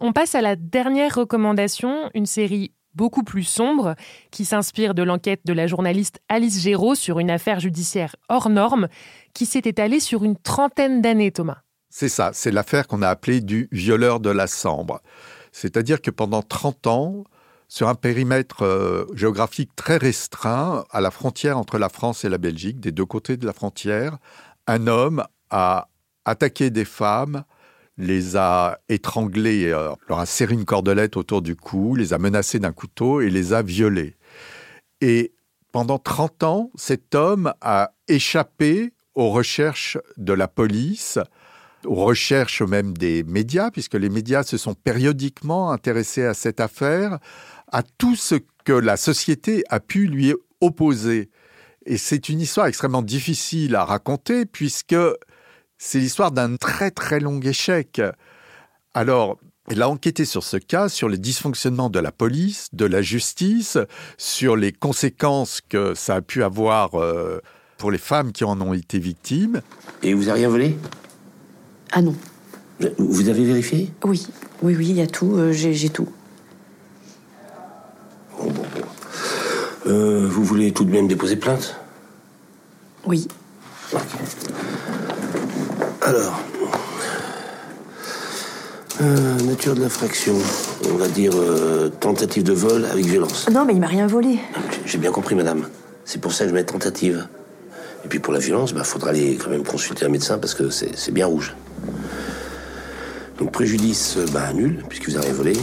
On 0.01 0.13
passe 0.13 0.35
à 0.35 0.43
la 0.43 0.55
dernière 0.55 1.15
recommandation, 1.15 2.11
une 2.15 2.27
série 2.27 2.73
beaucoup 2.95 3.25
plus 3.25 3.45
sombre 3.45 3.95
qui 4.31 4.45
s'inspire 4.45 4.95
de 4.95 5.03
l'enquête 5.03 5.41
de 5.45 5.53
la 5.53 5.67
journaliste 5.67 6.21
Alice 6.29 6.61
Géraud 6.61 6.95
sur 6.95 7.19
une 7.19 7.31
affaire 7.31 7.59
judiciaire 7.59 8.15
hors 8.29 8.51
norme 8.51 8.89
qui 9.33 9.47
s'est 9.47 9.63
étalée 9.65 10.01
sur 10.01 10.25
une 10.25 10.37
trentaine 10.37 11.01
d'années, 11.01 11.33
Thomas. 11.33 11.59
C'est 11.89 12.09
ça, 12.09 12.31
c'est 12.35 12.51
l'affaire 12.51 12.87
qu'on 12.87 13.03
a 13.03 13.09
appelée 13.09 13.41
du 13.41 13.69
violeur 13.73 14.21
de 14.21 14.31
la 14.31 14.47
Sambre. 14.47 15.01
C'est-à-dire 15.53 16.03
que 16.03 16.11
pendant 16.11 16.43
30 16.43 16.87
ans, 16.89 17.25
sur 17.75 17.88
un 17.88 17.97
périmètre 17.97 18.62
euh, 18.62 19.04
géographique 19.14 19.75
très 19.75 19.97
restreint, 19.97 20.85
à 20.93 21.00
la 21.00 21.11
frontière 21.11 21.59
entre 21.59 21.76
la 21.76 21.88
France 21.88 22.25
et 22.25 22.28
la 22.28 22.38
Belgique, 22.38 22.78
des 22.78 22.93
deux 22.93 23.04
côtés 23.04 23.37
de 23.37 23.45
la 23.45 23.52
frontière, 23.52 24.19
un 24.69 24.87
homme 24.87 25.25
a 25.50 25.88
attaqué 26.25 26.71
des 26.71 26.85
femmes, 26.85 27.43
les 27.99 28.37
a 28.37 28.78
étranglées, 28.88 29.73
euh, 29.73 29.90
leur 30.09 30.21
a 30.21 30.26
serré 30.26 30.54
une 30.54 30.64
cordelette 30.64 31.16
autour 31.16 31.43
du 31.43 31.57
cou, 31.57 31.97
les 31.97 32.12
a 32.12 32.19
menacées 32.19 32.61
d'un 32.61 32.71
couteau 32.71 33.21
et 33.21 33.28
les 33.28 33.52
a 33.52 33.62
violées. 33.62 34.14
Et 35.00 35.33
pendant 35.73 35.99
30 35.99 36.45
ans, 36.45 36.71
cet 36.76 37.16
homme 37.16 37.54
a 37.61 37.90
échappé 38.07 38.93
aux 39.16 39.31
recherches 39.31 39.99
de 40.16 40.33
la 40.33 40.47
police, 40.47 41.19
aux 41.85 41.97
recherches 41.97 42.62
même 42.62 42.97
des 42.97 43.25
médias, 43.25 43.73
puisque 43.73 43.95
les 43.95 44.11
médias 44.11 44.45
se 44.45 44.59
sont 44.59 44.75
périodiquement 44.75 45.73
intéressés 45.73 46.25
à 46.25 46.35
cette 46.35 46.61
affaire, 46.61 47.19
à 47.75 47.83
tout 47.83 48.14
ce 48.14 48.37
que 48.64 48.73
la 48.73 48.97
société 48.97 49.64
a 49.69 49.81
pu 49.81 50.07
lui 50.07 50.33
opposer. 50.61 51.28
Et 51.87 51.97
c'est 51.97 52.28
une 52.28 52.40
histoire 52.40 52.69
extrêmement 52.69 53.02
difficile 53.02 53.75
à 53.75 53.85
raconter, 53.85 54.47
puisque 54.47 54.95
c'est 55.76 55.99
l'histoire 55.99 56.31
d'un 56.31 56.54
très 56.54 56.93
très 56.93 57.19
long 57.19 57.40
échec. 57.40 58.00
Alors, 58.95 59.38
elle 59.69 59.83
a 59.83 59.88
enquêté 59.88 60.25
sur 60.25 60.45
ce 60.45 60.57
cas, 60.57 60.88
sur 60.88 61.09
les 61.09 61.19
dysfonctionnements 61.19 61.90
de 61.90 61.99
la 61.99 62.12
police, 62.12 62.69
de 62.73 62.85
la 62.85 63.02
justice, 63.02 63.76
sur 64.19 64.54
les 64.54 64.71
conséquences 64.71 65.61
que 65.61 65.95
ça 65.95 66.14
a 66.14 66.23
pu 66.23 66.45
avoir 66.45 66.95
euh, 66.95 67.40
pour 67.76 67.90
les 67.90 67.99
femmes 67.99 68.31
qui 68.31 68.45
en 68.45 68.61
ont 68.61 68.73
été 68.73 69.00
victimes. 69.00 69.62
Et 70.04 70.14
vous 70.14 70.26
n'avez 70.26 70.40
rien 70.40 70.49
volé? 70.49 70.78
Ah 71.90 72.02
non. 72.02 72.14
Vous 72.99 73.28
avez 73.28 73.45
vérifié? 73.45 73.90
Oui, 74.04 74.28
oui, 74.62 74.76
oui, 74.76 74.90
il 74.90 74.97
y 74.97 75.02
a 75.02 75.09
tout, 75.09 75.35
euh, 75.35 75.50
j'ai 75.50 75.88
tout. 75.88 76.09
Bon, 78.37 78.50
bon, 78.50 78.62
bon. 78.75 78.83
Euh, 79.87 80.26
vous 80.31 80.45
voulez 80.45 80.73
tout 80.73 80.85
de 80.85 80.91
même 80.91 81.09
déposer 81.09 81.37
plainte? 81.37 81.76
Oui. 83.07 83.29
Alors, 86.00 86.41
euh, 89.03 89.41
nature 89.41 89.75
de 89.75 89.81
l'infraction, 89.81 90.35
on 90.91 90.97
va 90.97 91.09
dire 91.09 91.33
euh, 91.35 91.88
tentative 91.88 92.45
de 92.45 92.53
vol 92.53 92.87
avec 92.87 93.05
violence. 93.05 93.49
Non, 93.50 93.64
mais 93.64 93.75
il 93.75 93.81
m'a 93.81 93.87
rien 93.87 94.07
volé. 94.07 94.38
J'ai 94.87 94.99
bien 94.99 95.11
compris, 95.11 95.35
madame. 95.35 95.69
C'est 96.05 96.21
pour 96.21 96.33
ça 96.33 96.45
que 96.45 96.50
je 96.50 96.55
mets 96.55 96.64
tentative. 96.64 97.29
Et 98.05 98.09
puis 98.09 98.19
pour 98.19 98.33
la 98.33 98.38
violence, 98.38 98.71
il 98.71 98.76
bah, 98.76 98.85
faudra 98.85 99.11
aller 99.11 99.37
quand 99.37 99.50
même 99.50 99.64
consulter 99.64 100.05
un 100.07 100.11
médecin 100.11 100.38
parce 100.38 100.55
que 100.55 100.71
c'est 100.71 101.12
bien 101.12 101.26
rouge. 101.26 101.55
Donc 103.38 103.50
préjudice, 103.50 104.17
bah, 104.33 104.53
nul, 104.53 104.83
puisque 104.88 105.09
vous 105.09 105.17
avez 105.17 105.33
volé. 105.33 105.55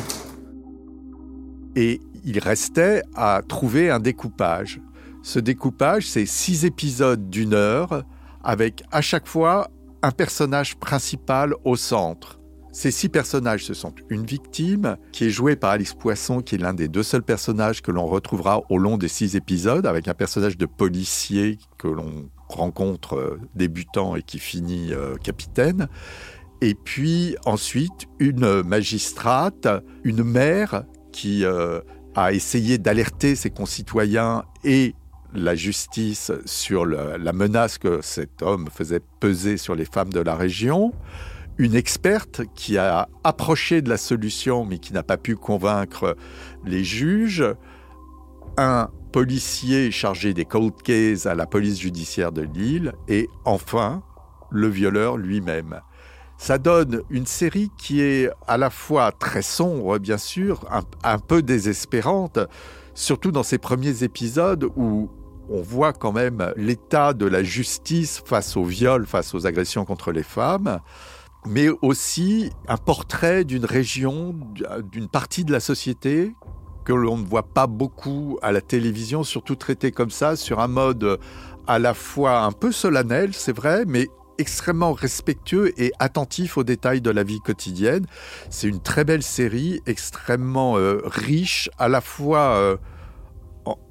Et 1.75 2.01
il 2.23 2.39
restait 2.39 3.03
à 3.15 3.41
trouver 3.47 3.89
un 3.89 3.99
découpage. 3.99 4.81
Ce 5.23 5.39
découpage, 5.39 6.07
c'est 6.07 6.25
six 6.25 6.65
épisodes 6.65 7.29
d'une 7.29 7.53
heure, 7.53 8.03
avec 8.43 8.83
à 8.91 9.01
chaque 9.01 9.27
fois 9.27 9.69
un 10.01 10.11
personnage 10.11 10.77
principal 10.77 11.53
au 11.63 11.75
centre. 11.75 12.39
Ces 12.73 12.91
six 12.91 13.09
personnages, 13.09 13.65
ce 13.65 13.73
sont 13.73 13.93
une 14.09 14.25
victime 14.25 14.95
qui 15.11 15.25
est 15.25 15.29
jouée 15.29 15.57
par 15.57 15.71
Alice 15.71 15.93
Poisson, 15.93 16.41
qui 16.41 16.55
est 16.55 16.57
l'un 16.57 16.73
des 16.73 16.87
deux 16.87 17.03
seuls 17.03 17.21
personnages 17.21 17.81
que 17.81 17.91
l'on 17.91 18.05
retrouvera 18.05 18.61
au 18.69 18.77
long 18.77 18.97
des 18.97 19.09
six 19.09 19.35
épisodes, 19.35 19.85
avec 19.85 20.07
un 20.07 20.13
personnage 20.13 20.57
de 20.57 20.65
policier 20.65 21.57
que 21.77 21.89
l'on 21.89 22.29
rencontre 22.47 23.15
euh, 23.15 23.39
débutant 23.55 24.15
et 24.15 24.23
qui 24.23 24.39
finit 24.39 24.93
euh, 24.93 25.15
capitaine. 25.17 25.89
Et 26.61 26.73
puis 26.73 27.35
ensuite, 27.45 28.07
une 28.19 28.61
magistrate, 28.63 29.67
une 30.03 30.23
mère 30.23 30.85
qui 31.11 31.43
euh, 31.43 31.81
a 32.15 32.33
essayé 32.33 32.77
d'alerter 32.77 33.35
ses 33.35 33.49
concitoyens 33.49 34.43
et 34.63 34.95
la 35.33 35.55
justice 35.55 36.31
sur 36.45 36.85
la 36.85 37.33
menace 37.33 37.77
que 37.77 38.01
cet 38.01 38.41
homme 38.41 38.67
faisait 38.71 38.99
peser 39.19 39.57
sur 39.57 39.75
les 39.75 39.85
femmes 39.85 40.11
de 40.11 40.19
la 40.19 40.35
région, 40.35 40.91
une 41.57 41.75
experte 41.75 42.41
qui 42.53 42.77
a 42.77 43.07
approché 43.23 43.81
de 43.81 43.89
la 43.89 43.97
solution 43.97 44.65
mais 44.65 44.77
qui 44.77 44.93
n'a 44.93 45.03
pas 45.03 45.17
pu 45.17 45.35
convaincre 45.35 46.17
les 46.65 46.83
juges, 46.83 47.45
un 48.57 48.89
policier 49.11 49.91
chargé 49.91 50.33
des 50.33 50.45
cold 50.45 50.73
cases 50.83 51.25
à 51.25 51.35
la 51.35 51.45
police 51.45 51.79
judiciaire 51.79 52.31
de 52.31 52.41
Lille. 52.41 52.93
Et 53.07 53.27
enfin 53.45 54.03
le 54.49 54.67
violeur 54.67 55.17
lui-même. 55.17 55.81
Ça 56.41 56.57
donne 56.57 57.03
une 57.11 57.27
série 57.27 57.69
qui 57.77 58.01
est 58.01 58.27
à 58.47 58.57
la 58.57 58.71
fois 58.71 59.11
très 59.11 59.43
sombre, 59.43 59.99
bien 59.99 60.17
sûr, 60.17 60.65
un, 61.03 61.19
peu 61.19 61.43
désespérante, 61.43 62.39
surtout 62.95 63.31
dans 63.31 63.43
ces 63.43 63.59
premiers 63.59 64.01
épisodes 64.01 64.67
où 64.75 65.11
on 65.51 65.61
voit 65.61 65.93
quand 65.93 66.11
même 66.11 66.51
l'état 66.55 67.13
de 67.13 67.27
la 67.27 67.43
justice 67.43 68.23
face 68.25 68.57
au 68.57 68.63
viol, 68.63 69.05
face 69.05 69.35
aux 69.35 69.45
agressions 69.45 69.85
contre 69.85 70.11
les 70.11 70.23
femmes, 70.23 70.79
mais 71.45 71.67
aussi 71.83 72.49
un 72.67 72.77
portrait 72.77 73.43
d'une 73.43 73.65
région, 73.65 74.35
d'une 74.91 75.09
partie 75.09 75.45
de 75.45 75.51
la 75.51 75.59
société 75.59 76.33
que 76.85 76.93
l'on 76.93 77.19
ne 77.19 77.25
voit 77.25 77.53
pas 77.53 77.67
beaucoup 77.67 78.39
à 78.41 78.51
la 78.51 78.61
télévision, 78.61 79.23
surtout 79.23 79.55
traité 79.55 79.91
comme 79.91 80.09
ça, 80.09 80.35
sur 80.35 80.59
un 80.59 80.67
mode 80.67 81.19
à 81.67 81.77
la 81.77 81.93
fois 81.93 82.41
un 82.41 82.51
peu 82.51 82.71
solennel, 82.71 83.35
c'est 83.35 83.55
vrai, 83.55 83.83
mais 83.85 84.09
extrêmement 84.41 84.91
respectueux 84.91 85.71
et 85.79 85.91
attentif 85.99 86.57
aux 86.57 86.63
détails 86.63 86.99
de 86.99 87.11
la 87.11 87.23
vie 87.23 87.39
quotidienne. 87.39 88.05
C'est 88.49 88.67
une 88.67 88.81
très 88.81 89.05
belle 89.05 89.21
série, 89.21 89.81
extrêmement 89.85 90.77
euh, 90.77 90.99
riche, 91.05 91.69
à 91.77 91.87
la 91.87 92.01
fois 92.01 92.55
euh, 92.55 92.77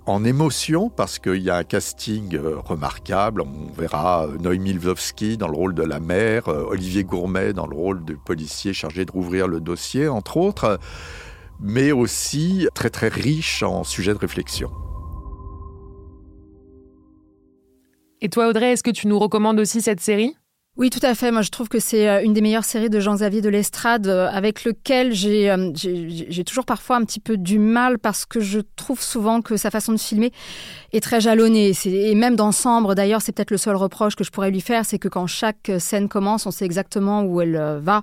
en, 0.07 0.25
émotion 0.25 0.91
parce 0.91 1.21
qu'il 1.21 1.41
y 1.41 1.51
a 1.51 1.57
un 1.57 1.63
casting 1.63 2.35
euh, 2.35 2.59
remarquable. 2.59 3.43
On 3.43 3.73
verra 3.73 4.27
Noémie 4.41 4.73
Lvovsky 4.73 5.37
dans 5.37 5.47
le 5.47 5.57
rôle 5.57 5.75
de 5.75 5.85
la 5.85 6.01
mère, 6.01 6.49
Olivier 6.49 7.05
Gourmet 7.05 7.53
dans 7.53 7.69
le 7.69 7.77
rôle 7.77 8.05
du 8.05 8.17
policier 8.17 8.73
chargé 8.73 9.05
de 9.05 9.13
rouvrir 9.13 9.47
le 9.47 9.61
dossier, 9.61 10.09
entre 10.09 10.37
autres, 10.37 10.81
mais 11.61 11.93
aussi 11.93 12.67
très 12.75 12.91
très 12.91 13.09
riche 13.09 13.63
en 13.63 13.85
sujets 13.85 14.15
de 14.15 14.19
réflexion. 14.19 14.73
Et 18.21 18.29
toi 18.29 18.49
Audrey, 18.49 18.73
est-ce 18.73 18.83
que 18.83 18.91
tu 18.91 19.07
nous 19.07 19.19
recommandes 19.19 19.61
aussi 19.61 19.81
cette 19.81 20.01
série? 20.01 20.35
Oui, 20.77 20.89
tout 20.89 21.05
à 21.05 21.15
fait. 21.15 21.33
Moi, 21.33 21.43
je 21.43 21.51
trouve 21.51 21.69
que 21.69 21.81
c'est 21.81 22.09
euh, 22.09 22.23
une 22.23 22.33
des 22.33 22.41
meilleures 22.41 22.65
séries 22.65 22.89
de 22.89 23.01
Jean-Xavier 23.01 23.43
de 23.43 23.49
l'Estrade, 23.49 24.07
euh, 24.07 24.31
avec 24.33 24.65
lequel 24.65 25.13
euh, 25.27 25.73
j'ai 25.75 26.45
toujours 26.45 26.65
parfois 26.65 26.97
un 26.97 27.05
petit 27.05 27.19
peu 27.19 27.37
du 27.37 27.59
mal 27.59 27.99
parce 27.99 28.25
que 28.25 28.39
je 28.39 28.61
trouve 28.77 29.03
souvent 29.03 29.43
que 29.43 29.57
sa 29.57 29.71
façon 29.71 29.93
de 29.93 29.99
filmer 29.99 30.33
est 30.93 31.01
très 31.01 31.21
jalonnée. 31.21 31.73
Et 31.85 32.15
même 32.15 32.37
dans 32.37 32.53
Sambre, 32.53 32.95
d'ailleurs, 32.95 33.21
c'est 33.21 33.33
peut-être 33.33 33.51
le 33.51 33.59
seul 33.59 33.75
reproche 33.75 34.15
que 34.15 34.23
je 34.23 34.31
pourrais 34.31 34.51
lui 34.51 34.61
faire, 34.61 34.87
c'est 34.87 34.99
que 34.99 35.09
quand 35.09 35.27
chaque 35.27 35.71
scène 35.79 36.09
commence, 36.09 36.47
on 36.47 36.51
sait 36.51 36.65
exactement 36.65 37.25
où 37.25 37.41
elle 37.41 37.81
va. 37.83 38.03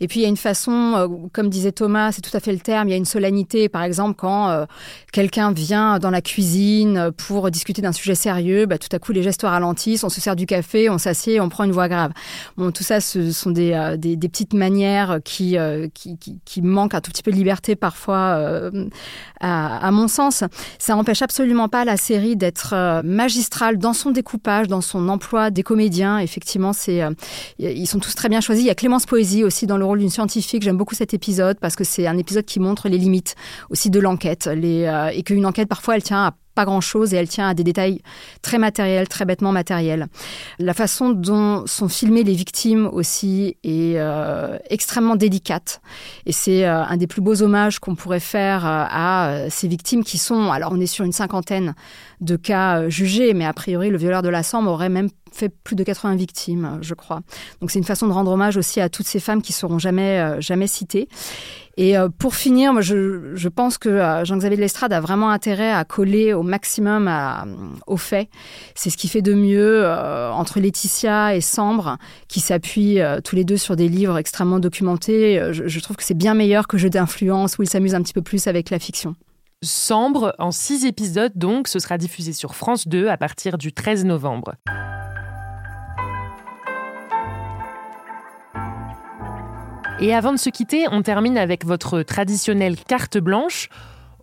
Et 0.00 0.06
puis, 0.08 0.20
il 0.20 0.22
y 0.24 0.26
a 0.26 0.28
une 0.28 0.36
façon, 0.36 1.28
comme 1.32 1.48
disait 1.48 1.72
Thomas, 1.72 2.12
c'est 2.12 2.22
tout 2.22 2.36
à 2.36 2.40
fait 2.40 2.52
le 2.52 2.60
terme, 2.60 2.88
il 2.88 2.90
y 2.90 2.94
a 2.94 2.98
une 2.98 3.04
solennité. 3.04 3.68
Par 3.68 3.82
exemple, 3.82 4.14
quand 4.16 4.66
quelqu'un 5.12 5.52
vient 5.52 5.98
dans 5.98 6.10
la 6.10 6.20
cuisine 6.20 7.10
pour 7.16 7.50
discuter 7.50 7.82
d'un 7.82 7.92
sujet 7.92 8.14
sérieux, 8.14 8.66
bah, 8.66 8.78
tout 8.78 8.94
à 8.94 8.98
coup, 8.98 9.12
les 9.12 9.22
gestes 9.22 9.42
ralentissent, 9.42 10.04
on 10.04 10.08
se 10.08 10.20
sert 10.20 10.36
du 10.36 10.46
café, 10.46 10.88
on 10.90 10.98
s'assied, 10.98 11.40
on 11.40 11.48
prend 11.48 11.64
une 11.64 11.72
voix 11.72 11.88
grave. 11.88 11.99
Bon, 12.56 12.70
tout 12.70 12.82
ça, 12.82 13.00
ce 13.00 13.32
sont 13.32 13.50
des, 13.50 13.72
euh, 13.72 13.96
des, 13.96 14.16
petites 14.16 14.54
manières 14.54 15.20
qui, 15.24 15.58
euh, 15.58 15.88
qui, 15.92 16.16
qui, 16.18 16.62
manquent 16.62 16.94
un 16.94 17.00
tout 17.00 17.10
petit 17.10 17.22
peu 17.22 17.30
de 17.30 17.36
liberté 17.36 17.76
parfois, 17.76 18.36
euh, 18.38 18.88
à, 19.40 19.90
mon 19.90 20.08
sens. 20.08 20.44
Ça 20.78 20.94
n'empêche 20.94 21.22
absolument 21.22 21.68
pas 21.68 21.84
la 21.84 21.96
série 21.96 22.36
d'être 22.36 23.02
magistrale 23.04 23.78
dans 23.78 23.92
son 23.92 24.10
découpage, 24.10 24.68
dans 24.68 24.80
son 24.80 25.08
emploi 25.08 25.50
des 25.50 25.62
comédiens. 25.62 26.18
Effectivement, 26.18 26.72
c'est, 26.72 27.02
ils 27.58 27.86
sont 27.86 27.98
tous 27.98 28.14
très 28.14 28.28
bien 28.28 28.40
choisis. 28.40 28.64
Il 28.64 28.68
y 28.68 28.70
a 28.70 28.74
Clémence 28.74 29.06
Poésie 29.06 29.44
aussi 29.44 29.66
dans 29.66 29.76
le 29.76 29.84
rôle 29.84 29.98
d'une 29.98 30.10
scientifique. 30.10 30.62
J'aime 30.62 30.76
beaucoup 30.76 30.94
cet 30.94 31.14
épisode 31.14 31.58
parce 31.60 31.76
que 31.76 31.84
c'est 31.84 32.06
un 32.06 32.18
épisode 32.18 32.44
qui 32.44 32.60
montre 32.60 32.88
les 32.88 32.98
limites 32.98 33.34
aussi 33.70 33.90
de 33.90 34.00
l'enquête 34.00 34.48
et 34.52 35.22
qu'une 35.24 35.46
enquête, 35.46 35.68
parfois, 35.68 35.96
elle 35.96 36.02
tient 36.02 36.26
à 36.26 36.34
pas 36.54 36.64
grand-chose 36.64 37.14
et 37.14 37.16
elle 37.16 37.28
tient 37.28 37.48
à 37.48 37.54
des 37.54 37.64
détails 37.64 38.00
très 38.42 38.58
matériels, 38.58 39.08
très 39.08 39.24
bêtement 39.24 39.52
matériels. 39.52 40.08
La 40.58 40.74
façon 40.74 41.10
dont 41.10 41.66
sont 41.66 41.88
filmées 41.88 42.24
les 42.24 42.34
victimes 42.34 42.86
aussi 42.92 43.56
est 43.62 43.94
euh, 43.96 44.58
extrêmement 44.68 45.16
délicate 45.16 45.80
et 46.26 46.32
c'est 46.32 46.66
euh, 46.66 46.82
un 46.84 46.96
des 46.96 47.06
plus 47.06 47.20
beaux 47.20 47.42
hommages 47.42 47.78
qu'on 47.78 47.94
pourrait 47.94 48.20
faire 48.20 48.66
euh, 48.66 48.84
à 48.90 49.50
ces 49.50 49.68
victimes 49.68 50.04
qui 50.04 50.18
sont, 50.18 50.50
alors 50.50 50.72
on 50.72 50.80
est 50.80 50.86
sur 50.86 51.04
une 51.04 51.12
cinquantaine 51.12 51.74
de 52.20 52.36
cas 52.36 52.88
jugés, 52.88 53.32
mais 53.34 53.46
a 53.46 53.52
priori 53.52 53.90
le 53.90 53.98
violeur 53.98 54.22
de 54.22 54.28
la 54.28 54.42
Sambre 54.42 54.70
aurait 54.70 54.88
même 54.88 55.08
fait 55.32 55.48
plus 55.48 55.76
de 55.76 55.84
80 55.84 56.16
victimes, 56.16 56.78
je 56.80 56.94
crois. 56.94 57.20
Donc 57.60 57.70
c'est 57.70 57.78
une 57.78 57.84
façon 57.84 58.06
de 58.06 58.12
rendre 58.12 58.30
hommage 58.30 58.56
aussi 58.56 58.80
à 58.80 58.88
toutes 58.88 59.06
ces 59.06 59.20
femmes 59.20 59.42
qui 59.42 59.52
seront 59.52 59.78
jamais, 59.78 60.40
jamais 60.40 60.66
citées. 60.66 61.08
Et 61.80 61.96
euh, 61.96 62.10
pour 62.10 62.34
finir, 62.34 62.74
moi, 62.74 62.82
je, 62.82 63.34
je 63.34 63.48
pense 63.48 63.78
que 63.78 63.88
euh, 63.88 64.22
Jean-Xavier 64.22 64.56
de 64.56 64.60
Lestrade 64.60 64.92
a 64.92 65.00
vraiment 65.00 65.30
intérêt 65.30 65.72
à 65.72 65.84
coller 65.84 66.34
au 66.34 66.42
maximum 66.42 67.08
à, 67.08 67.46
aux 67.86 67.96
faits. 67.96 68.28
C'est 68.74 68.90
ce 68.90 68.98
qui 68.98 69.08
fait 69.08 69.22
de 69.22 69.32
mieux 69.32 69.82
euh, 69.82 70.30
entre 70.30 70.60
Laetitia 70.60 71.34
et 71.34 71.40
Sambre, 71.40 71.96
qui 72.28 72.40
s'appuient 72.40 73.00
tous 73.24 73.34
les 73.34 73.44
deux 73.44 73.56
sur 73.56 73.76
des 73.76 73.88
livres 73.88 74.18
extrêmement 74.18 74.58
documentés. 74.58 75.40
Je, 75.52 75.68
je 75.68 75.80
trouve 75.80 75.96
que 75.96 76.04
c'est 76.04 76.12
bien 76.12 76.34
meilleur 76.34 76.68
que 76.68 76.76
Jeu 76.76 76.90
d'influence, 76.90 77.56
où 77.58 77.62
il 77.62 77.68
s'amuse 77.68 77.94
un 77.94 78.02
petit 78.02 78.12
peu 78.12 78.22
plus 78.22 78.46
avec 78.46 78.68
la 78.68 78.78
fiction. 78.78 79.14
Sambre, 79.62 80.34
en 80.38 80.50
six 80.50 80.84
épisodes 80.84 81.32
donc, 81.34 81.66
ce 81.66 81.78
sera 81.78 81.96
diffusé 81.96 82.34
sur 82.34 82.54
France 82.54 82.88
2 82.88 83.08
à 83.08 83.16
partir 83.16 83.56
du 83.56 83.72
13 83.72 84.04
novembre. 84.04 84.54
Et 90.02 90.14
avant 90.14 90.32
de 90.32 90.38
se 90.38 90.48
quitter, 90.48 90.86
on 90.90 91.02
termine 91.02 91.36
avec 91.36 91.66
votre 91.66 92.00
traditionnelle 92.02 92.76
carte 92.76 93.18
blanche. 93.18 93.68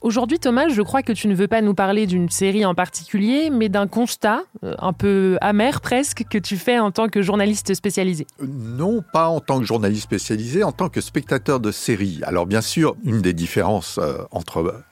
Aujourd'hui, 0.01 0.39
Thomas, 0.39 0.69
je 0.69 0.81
crois 0.81 1.03
que 1.03 1.11
tu 1.11 1.27
ne 1.27 1.35
veux 1.35 1.47
pas 1.47 1.61
nous 1.61 1.75
parler 1.75 2.07
d'une 2.07 2.29
série 2.29 2.65
en 2.65 2.73
particulier, 2.73 3.51
mais 3.51 3.69
d'un 3.69 3.85
constat, 3.85 4.41
euh, 4.63 4.73
un 4.79 4.91
peu 4.91 5.37
amer 5.39 5.79
presque, 5.81 6.23
que 6.29 6.39
tu 6.39 6.57
fais 6.57 6.79
en 6.79 6.89
tant 6.89 7.09
que 7.09 7.21
journaliste 7.21 7.75
spécialisé. 7.75 8.25
Non, 8.41 9.03
pas 9.13 9.27
en 9.27 9.39
tant 9.39 9.59
que 9.59 9.65
journaliste 9.65 10.03
spécialisé, 10.03 10.63
en 10.63 10.71
tant 10.71 10.89
que 10.89 10.99
spectateur 10.99 11.59
de 11.59 11.71
série. 11.71 12.21
Alors 12.23 12.47
bien 12.47 12.61
sûr, 12.61 12.95
une 13.03 13.21
des 13.21 13.33
différences 13.33 13.99
euh, 13.99 14.23
entre 14.31 14.57
euh, 14.57 14.83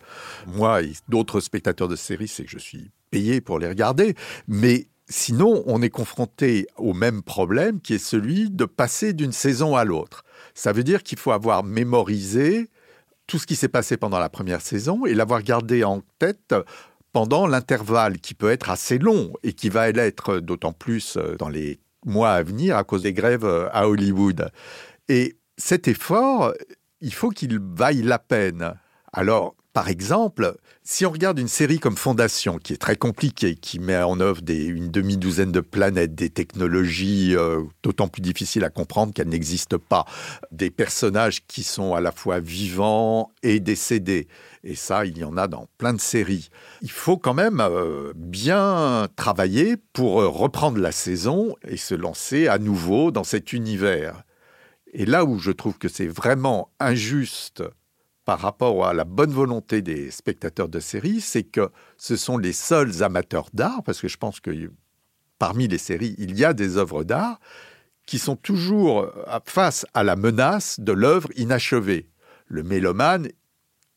moi 0.46 0.84
et 0.84 0.92
d'autres 1.10 1.40
spectateurs 1.40 1.88
de 1.88 1.96
série, 1.96 2.28
c'est 2.28 2.44
que 2.44 2.52
je 2.52 2.60
suis 2.60 2.92
payé 3.10 3.42
pour 3.42 3.58
les 3.58 3.68
regarder, 3.68 4.14
mais 4.48 4.88
sinon, 5.08 5.64
on 5.66 5.82
est 5.82 5.90
confronté 5.90 6.68
au 6.78 6.94
même 6.94 7.22
problème 7.22 7.80
qui 7.82 7.96
est 7.96 8.00
celui 8.00 8.50
de 8.50 8.66
passer 8.66 9.14
d'une 9.14 9.32
saison 9.32 9.76
à 9.76 9.84
l'autre. 9.84 10.24
Ça 10.56 10.72
veut 10.72 10.84
dire 10.84 11.04
qu'il 11.04 11.20
faut 11.20 11.32
avoir 11.32 11.64
mémorisé 11.64 12.72
tout 13.28 13.38
ce 13.38 13.46
qui 13.46 13.56
s'est 13.56 13.68
passé 13.68 13.98
pendant 13.98 14.20
la 14.20 14.30
première 14.30 14.62
saison 14.62 15.06
et 15.06 15.14
l'avoir 15.14 15.44
gardé 15.44 15.84
en 15.84 16.02
tête 16.18 16.56
pendant 17.12 17.46
l'intervalle 17.46 18.20
qui 18.20 18.34
peut 18.34 18.50
être 18.50 18.70
assez 18.70 18.98
long 18.98 19.34
et 19.44 19.54
qui 19.54 19.70
va 19.70 19.92
l'être 19.92 20.40
d'autant 20.40 20.74
plus 20.74 21.18
euh, 21.18 21.36
dans 21.38 21.50
les 21.50 21.80
mois 22.06 22.32
à 22.32 22.44
venir 22.44 22.78
à 22.78 22.84
cause 22.84 23.04
des 23.04 23.14
grèves 23.14 23.46
euh, 23.46 23.70
à 23.72 23.88
Hollywood. 23.88 24.50
Et 25.08 25.38
cet 25.58 25.88
effort, 25.88 26.54
il 27.02 27.14
faut 27.14 27.30
qu'il 27.30 27.60
vaille 27.60 28.02
la 28.02 28.20
peine. 28.20 28.74
Alors, 29.14 29.55
par 29.76 29.90
exemple, 29.90 30.56
si 30.86 31.06
on 31.06 31.12
regarde 31.12 31.38
une 31.38 31.50
série 31.50 31.80
comme 31.80 31.98
Fondation, 31.98 32.60
qui 32.60 32.72
est 32.72 32.78
très 32.78 32.96
compliquée, 32.96 33.56
qui 33.56 33.80
met 33.80 34.02
en 34.02 34.22
œuvre 34.22 34.40
une 34.48 34.90
demi-douzaine 34.90 35.52
de 35.52 35.60
planètes, 35.60 36.16
des 36.16 36.30
technologies 36.30 37.36
euh, 37.36 37.62
d'autant 37.84 38.08
plus 38.08 38.22
difficiles 38.22 38.64
à 38.64 38.70
comprendre 38.70 39.14
qu'elles 39.14 39.28
n'existent 39.28 39.78
pas, 39.78 40.06
des 40.54 40.70
personnages 40.70 41.46
qui 41.46 41.64
sont 41.64 41.94
à 41.94 42.00
la 42.00 42.14
fois 42.14 42.40
vivants 42.40 43.34
et 43.44 43.60
décédés, 43.60 44.30
et 44.64 44.76
ça, 44.76 45.06
il 45.06 45.18
y 45.18 45.26
en 45.26 45.36
a 45.36 45.50
dans 45.50 45.68
plein 45.78 45.92
de 45.92 46.00
séries, 46.00 46.48
il 46.82 46.90
faut 46.92 47.18
quand 47.18 47.34
même 47.34 47.60
euh, 47.60 48.14
bien 48.16 49.10
travailler 49.18 49.76
pour 49.92 50.22
euh, 50.22 50.30
reprendre 50.30 50.78
la 50.78 50.94
saison 50.94 51.54
et 51.68 51.76
se 51.76 51.96
lancer 51.96 52.48
à 52.48 52.60
nouveau 52.60 53.12
dans 53.12 53.26
cet 53.26 53.52
univers. 53.52 54.24
Et 54.94 55.06
là 55.06 55.26
où 55.26 55.38
je 55.38 55.52
trouve 55.52 55.78
que 55.78 55.90
c'est 55.90 56.08
vraiment 56.08 56.70
injuste 56.80 57.62
par 58.26 58.40
rapport 58.40 58.88
à 58.88 58.94
la 58.94 59.06
bonne 59.06 59.32
volonté 59.32 59.82
des 59.84 60.10
spectateurs 60.10 60.68
de 60.68 60.80
séries, 60.80 61.22
c'est 61.22 61.44
que 61.44 61.70
ce 61.98 62.16
sont 62.16 62.38
les 62.38 62.54
seuls 62.54 63.04
amateurs 63.04 63.50
d'art, 63.54 63.84
parce 63.84 64.02
que 64.02 64.08
je 64.08 64.18
pense 64.18 64.40
que 64.40 64.72
parmi 65.38 65.68
les 65.68 65.78
séries, 65.78 66.16
il 66.18 66.38
y 66.38 66.44
a 66.44 66.54
des 66.54 66.78
œuvres 66.78 67.04
d'art 67.04 67.40
qui 68.08 68.18
sont 68.18 68.36
toujours 68.36 69.08
face 69.46 69.86
à 69.94 70.04
la 70.04 70.16
menace 70.16 70.80
de 70.80 70.92
l'œuvre 70.92 71.30
inachevée. 71.36 72.10
Le 72.48 72.64
mélomane, 72.64 73.30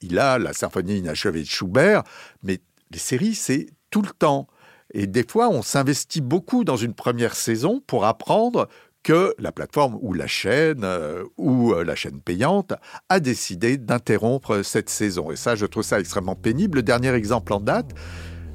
il 0.01 0.19
a 0.19 0.39
la 0.39 0.53
symphonie 0.53 0.99
inachevée 0.99 1.43
de 1.43 1.49
Schubert, 1.49 2.03
mais 2.43 2.61
les 2.91 2.99
séries, 2.99 3.35
c'est 3.35 3.67
tout 3.91 4.03
le 4.03 4.11
temps. 4.11 4.47
Et 4.95 5.07
des 5.07 5.27
fois, 5.27 5.49
on 5.49 5.63
s'investit 5.63 6.23
beaucoup 6.23 6.65
dans 6.65 6.77
une 6.77 6.95
première 6.95 7.35
saison 7.35 7.83
pour 7.87 8.07
apprendre 8.07 8.69
que 9.09 9.35
la 9.38 9.53
plateforme 9.53 9.99
ou 10.03 10.12
la 10.12 10.27
chaîne 10.27 10.83
euh, 10.85 11.25
ou 11.38 11.73
euh, 11.73 11.83
la 11.83 11.95
chaîne 11.95 12.21
payante 12.21 12.75
a 13.09 13.21
décidé 13.21 13.79
d'interrompre 13.79 14.62
cette 14.62 14.91
saison. 14.91 15.31
Et 15.31 15.37
ça, 15.37 15.55
je 15.55 15.65
trouve 15.65 15.83
ça 15.83 15.99
extrêmement 15.99 16.35
pénible. 16.35 16.77
Le 16.77 16.83
dernier 16.83 17.14
exemple 17.14 17.55
en 17.55 17.61
date, 17.61 17.94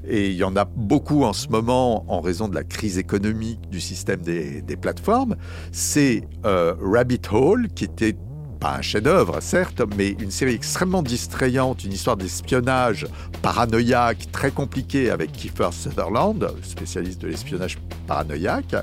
et 0.07 0.29
il 0.29 0.35
y 0.35 0.43
en 0.43 0.55
a 0.55 0.65
beaucoup 0.65 1.23
en 1.23 1.33
ce 1.33 1.47
moment 1.47 2.05
en 2.07 2.21
raison 2.21 2.47
de 2.47 2.53
la 2.53 2.63
crise 2.63 2.99
économique 2.99 3.67
du 3.71 3.81
système 3.81 4.21
des, 4.21 4.77
plateformes, 4.79 5.37
c'est 5.71 6.27
euh, 6.45 6.75
Rabbit 6.79 7.21
Hole, 7.31 7.69
qui 7.69 7.85
était 7.85 8.15
pas 8.59 8.75
un 8.75 8.81
chef-d'œuvre, 8.83 9.41
certes, 9.41 9.81
mais 9.97 10.09
une 10.09 10.29
série 10.29 10.53
extrêmement 10.53 11.01
distrayante, 11.01 11.83
une 11.83 11.93
histoire 11.93 12.15
d'espionnage 12.15 13.07
paranoïaque 13.41 14.31
très 14.31 14.51
compliquée 14.51 15.09
avec 15.09 15.31
Kiefer 15.31 15.69
Sutherland, 15.71 16.47
spécialiste 16.61 17.21
de 17.23 17.29
l'espionnage 17.29 17.79
paranoïaque, 18.05 18.75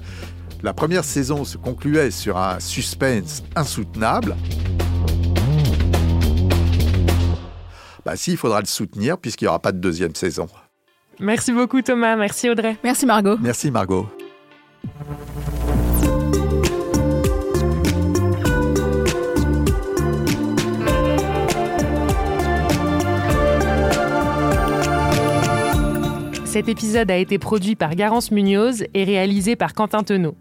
la 0.63 0.75
première 0.75 1.05
saison 1.05 1.45
se 1.45 1.57
concluait 1.57 2.11
sur 2.11 2.37
un 2.37 2.61
suspense 2.61 3.43
insoutenable. 3.57 4.37
Bah 8.05 8.17
si, 8.17 8.33
il 8.33 8.37
faudra 8.37 8.61
le 8.61 8.67
soutenir 8.67 9.19
puisqu'il 9.19 9.45
n'y 9.45 9.49
aura 9.49 9.61
pas 9.61 9.73
de 9.73 9.79
deuxième 9.79 10.15
saison. 10.15 10.47
Merci 11.19 11.53
beaucoup 11.53 11.83
Thomas, 11.83 12.17
merci 12.17 12.49
Audrey. 12.49 12.77
Merci 12.83 13.05
Margot. 13.07 13.37
Merci 13.41 13.71
Margot. 13.71 14.09
Cet 26.51 26.69
épisode 26.69 27.11
a 27.13 27.17
été 27.17 27.39
produit 27.39 27.77
par 27.77 27.95
Garance 27.95 28.33
Munoz 28.33 28.85
et 28.93 29.05
réalisé 29.05 29.55
par 29.55 29.73
Quentin 29.73 30.03
Tenot. 30.03 30.35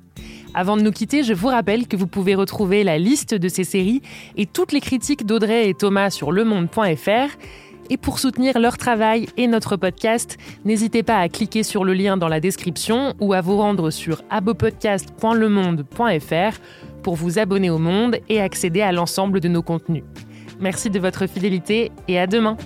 Avant 0.53 0.77
de 0.77 0.81
nous 0.81 0.91
quitter, 0.91 1.23
je 1.23 1.33
vous 1.33 1.47
rappelle 1.47 1.87
que 1.87 1.95
vous 1.95 2.07
pouvez 2.07 2.35
retrouver 2.35 2.83
la 2.83 2.97
liste 2.97 3.35
de 3.35 3.47
ces 3.47 3.63
séries 3.63 4.01
et 4.35 4.45
toutes 4.45 4.71
les 4.71 4.81
critiques 4.81 5.25
d'Audrey 5.25 5.69
et 5.69 5.73
Thomas 5.73 6.09
sur 6.09 6.31
lemonde.fr. 6.31 7.37
Et 7.91 7.97
pour 7.97 8.19
soutenir 8.19 8.59
leur 8.59 8.77
travail 8.77 9.25
et 9.37 9.47
notre 9.47 9.75
podcast, 9.75 10.37
n'hésitez 10.63 11.01
pas 11.01 11.17
à 11.17 11.27
cliquer 11.27 11.63
sur 11.63 11.83
le 11.83 11.93
lien 11.93 12.17
dans 12.17 12.27
la 12.27 12.39
description 12.39 13.15
ou 13.19 13.33
à 13.33 13.41
vous 13.41 13.57
rendre 13.57 13.89
sur 13.89 14.21
abopodcast.lemonde.fr 14.29 16.59
pour 17.01 17.15
vous 17.15 17.39
abonner 17.39 17.71
au 17.71 17.79
Monde 17.79 18.17
et 18.27 18.41
accéder 18.41 18.81
à 18.81 18.91
l'ensemble 18.91 19.39
de 19.39 19.47
nos 19.47 19.63
contenus. 19.63 20.03
Merci 20.59 20.89
de 20.89 20.99
votre 20.99 21.27
fidélité 21.27 21.91
et 22.07 22.19
à 22.19 22.27
demain. 22.27 22.57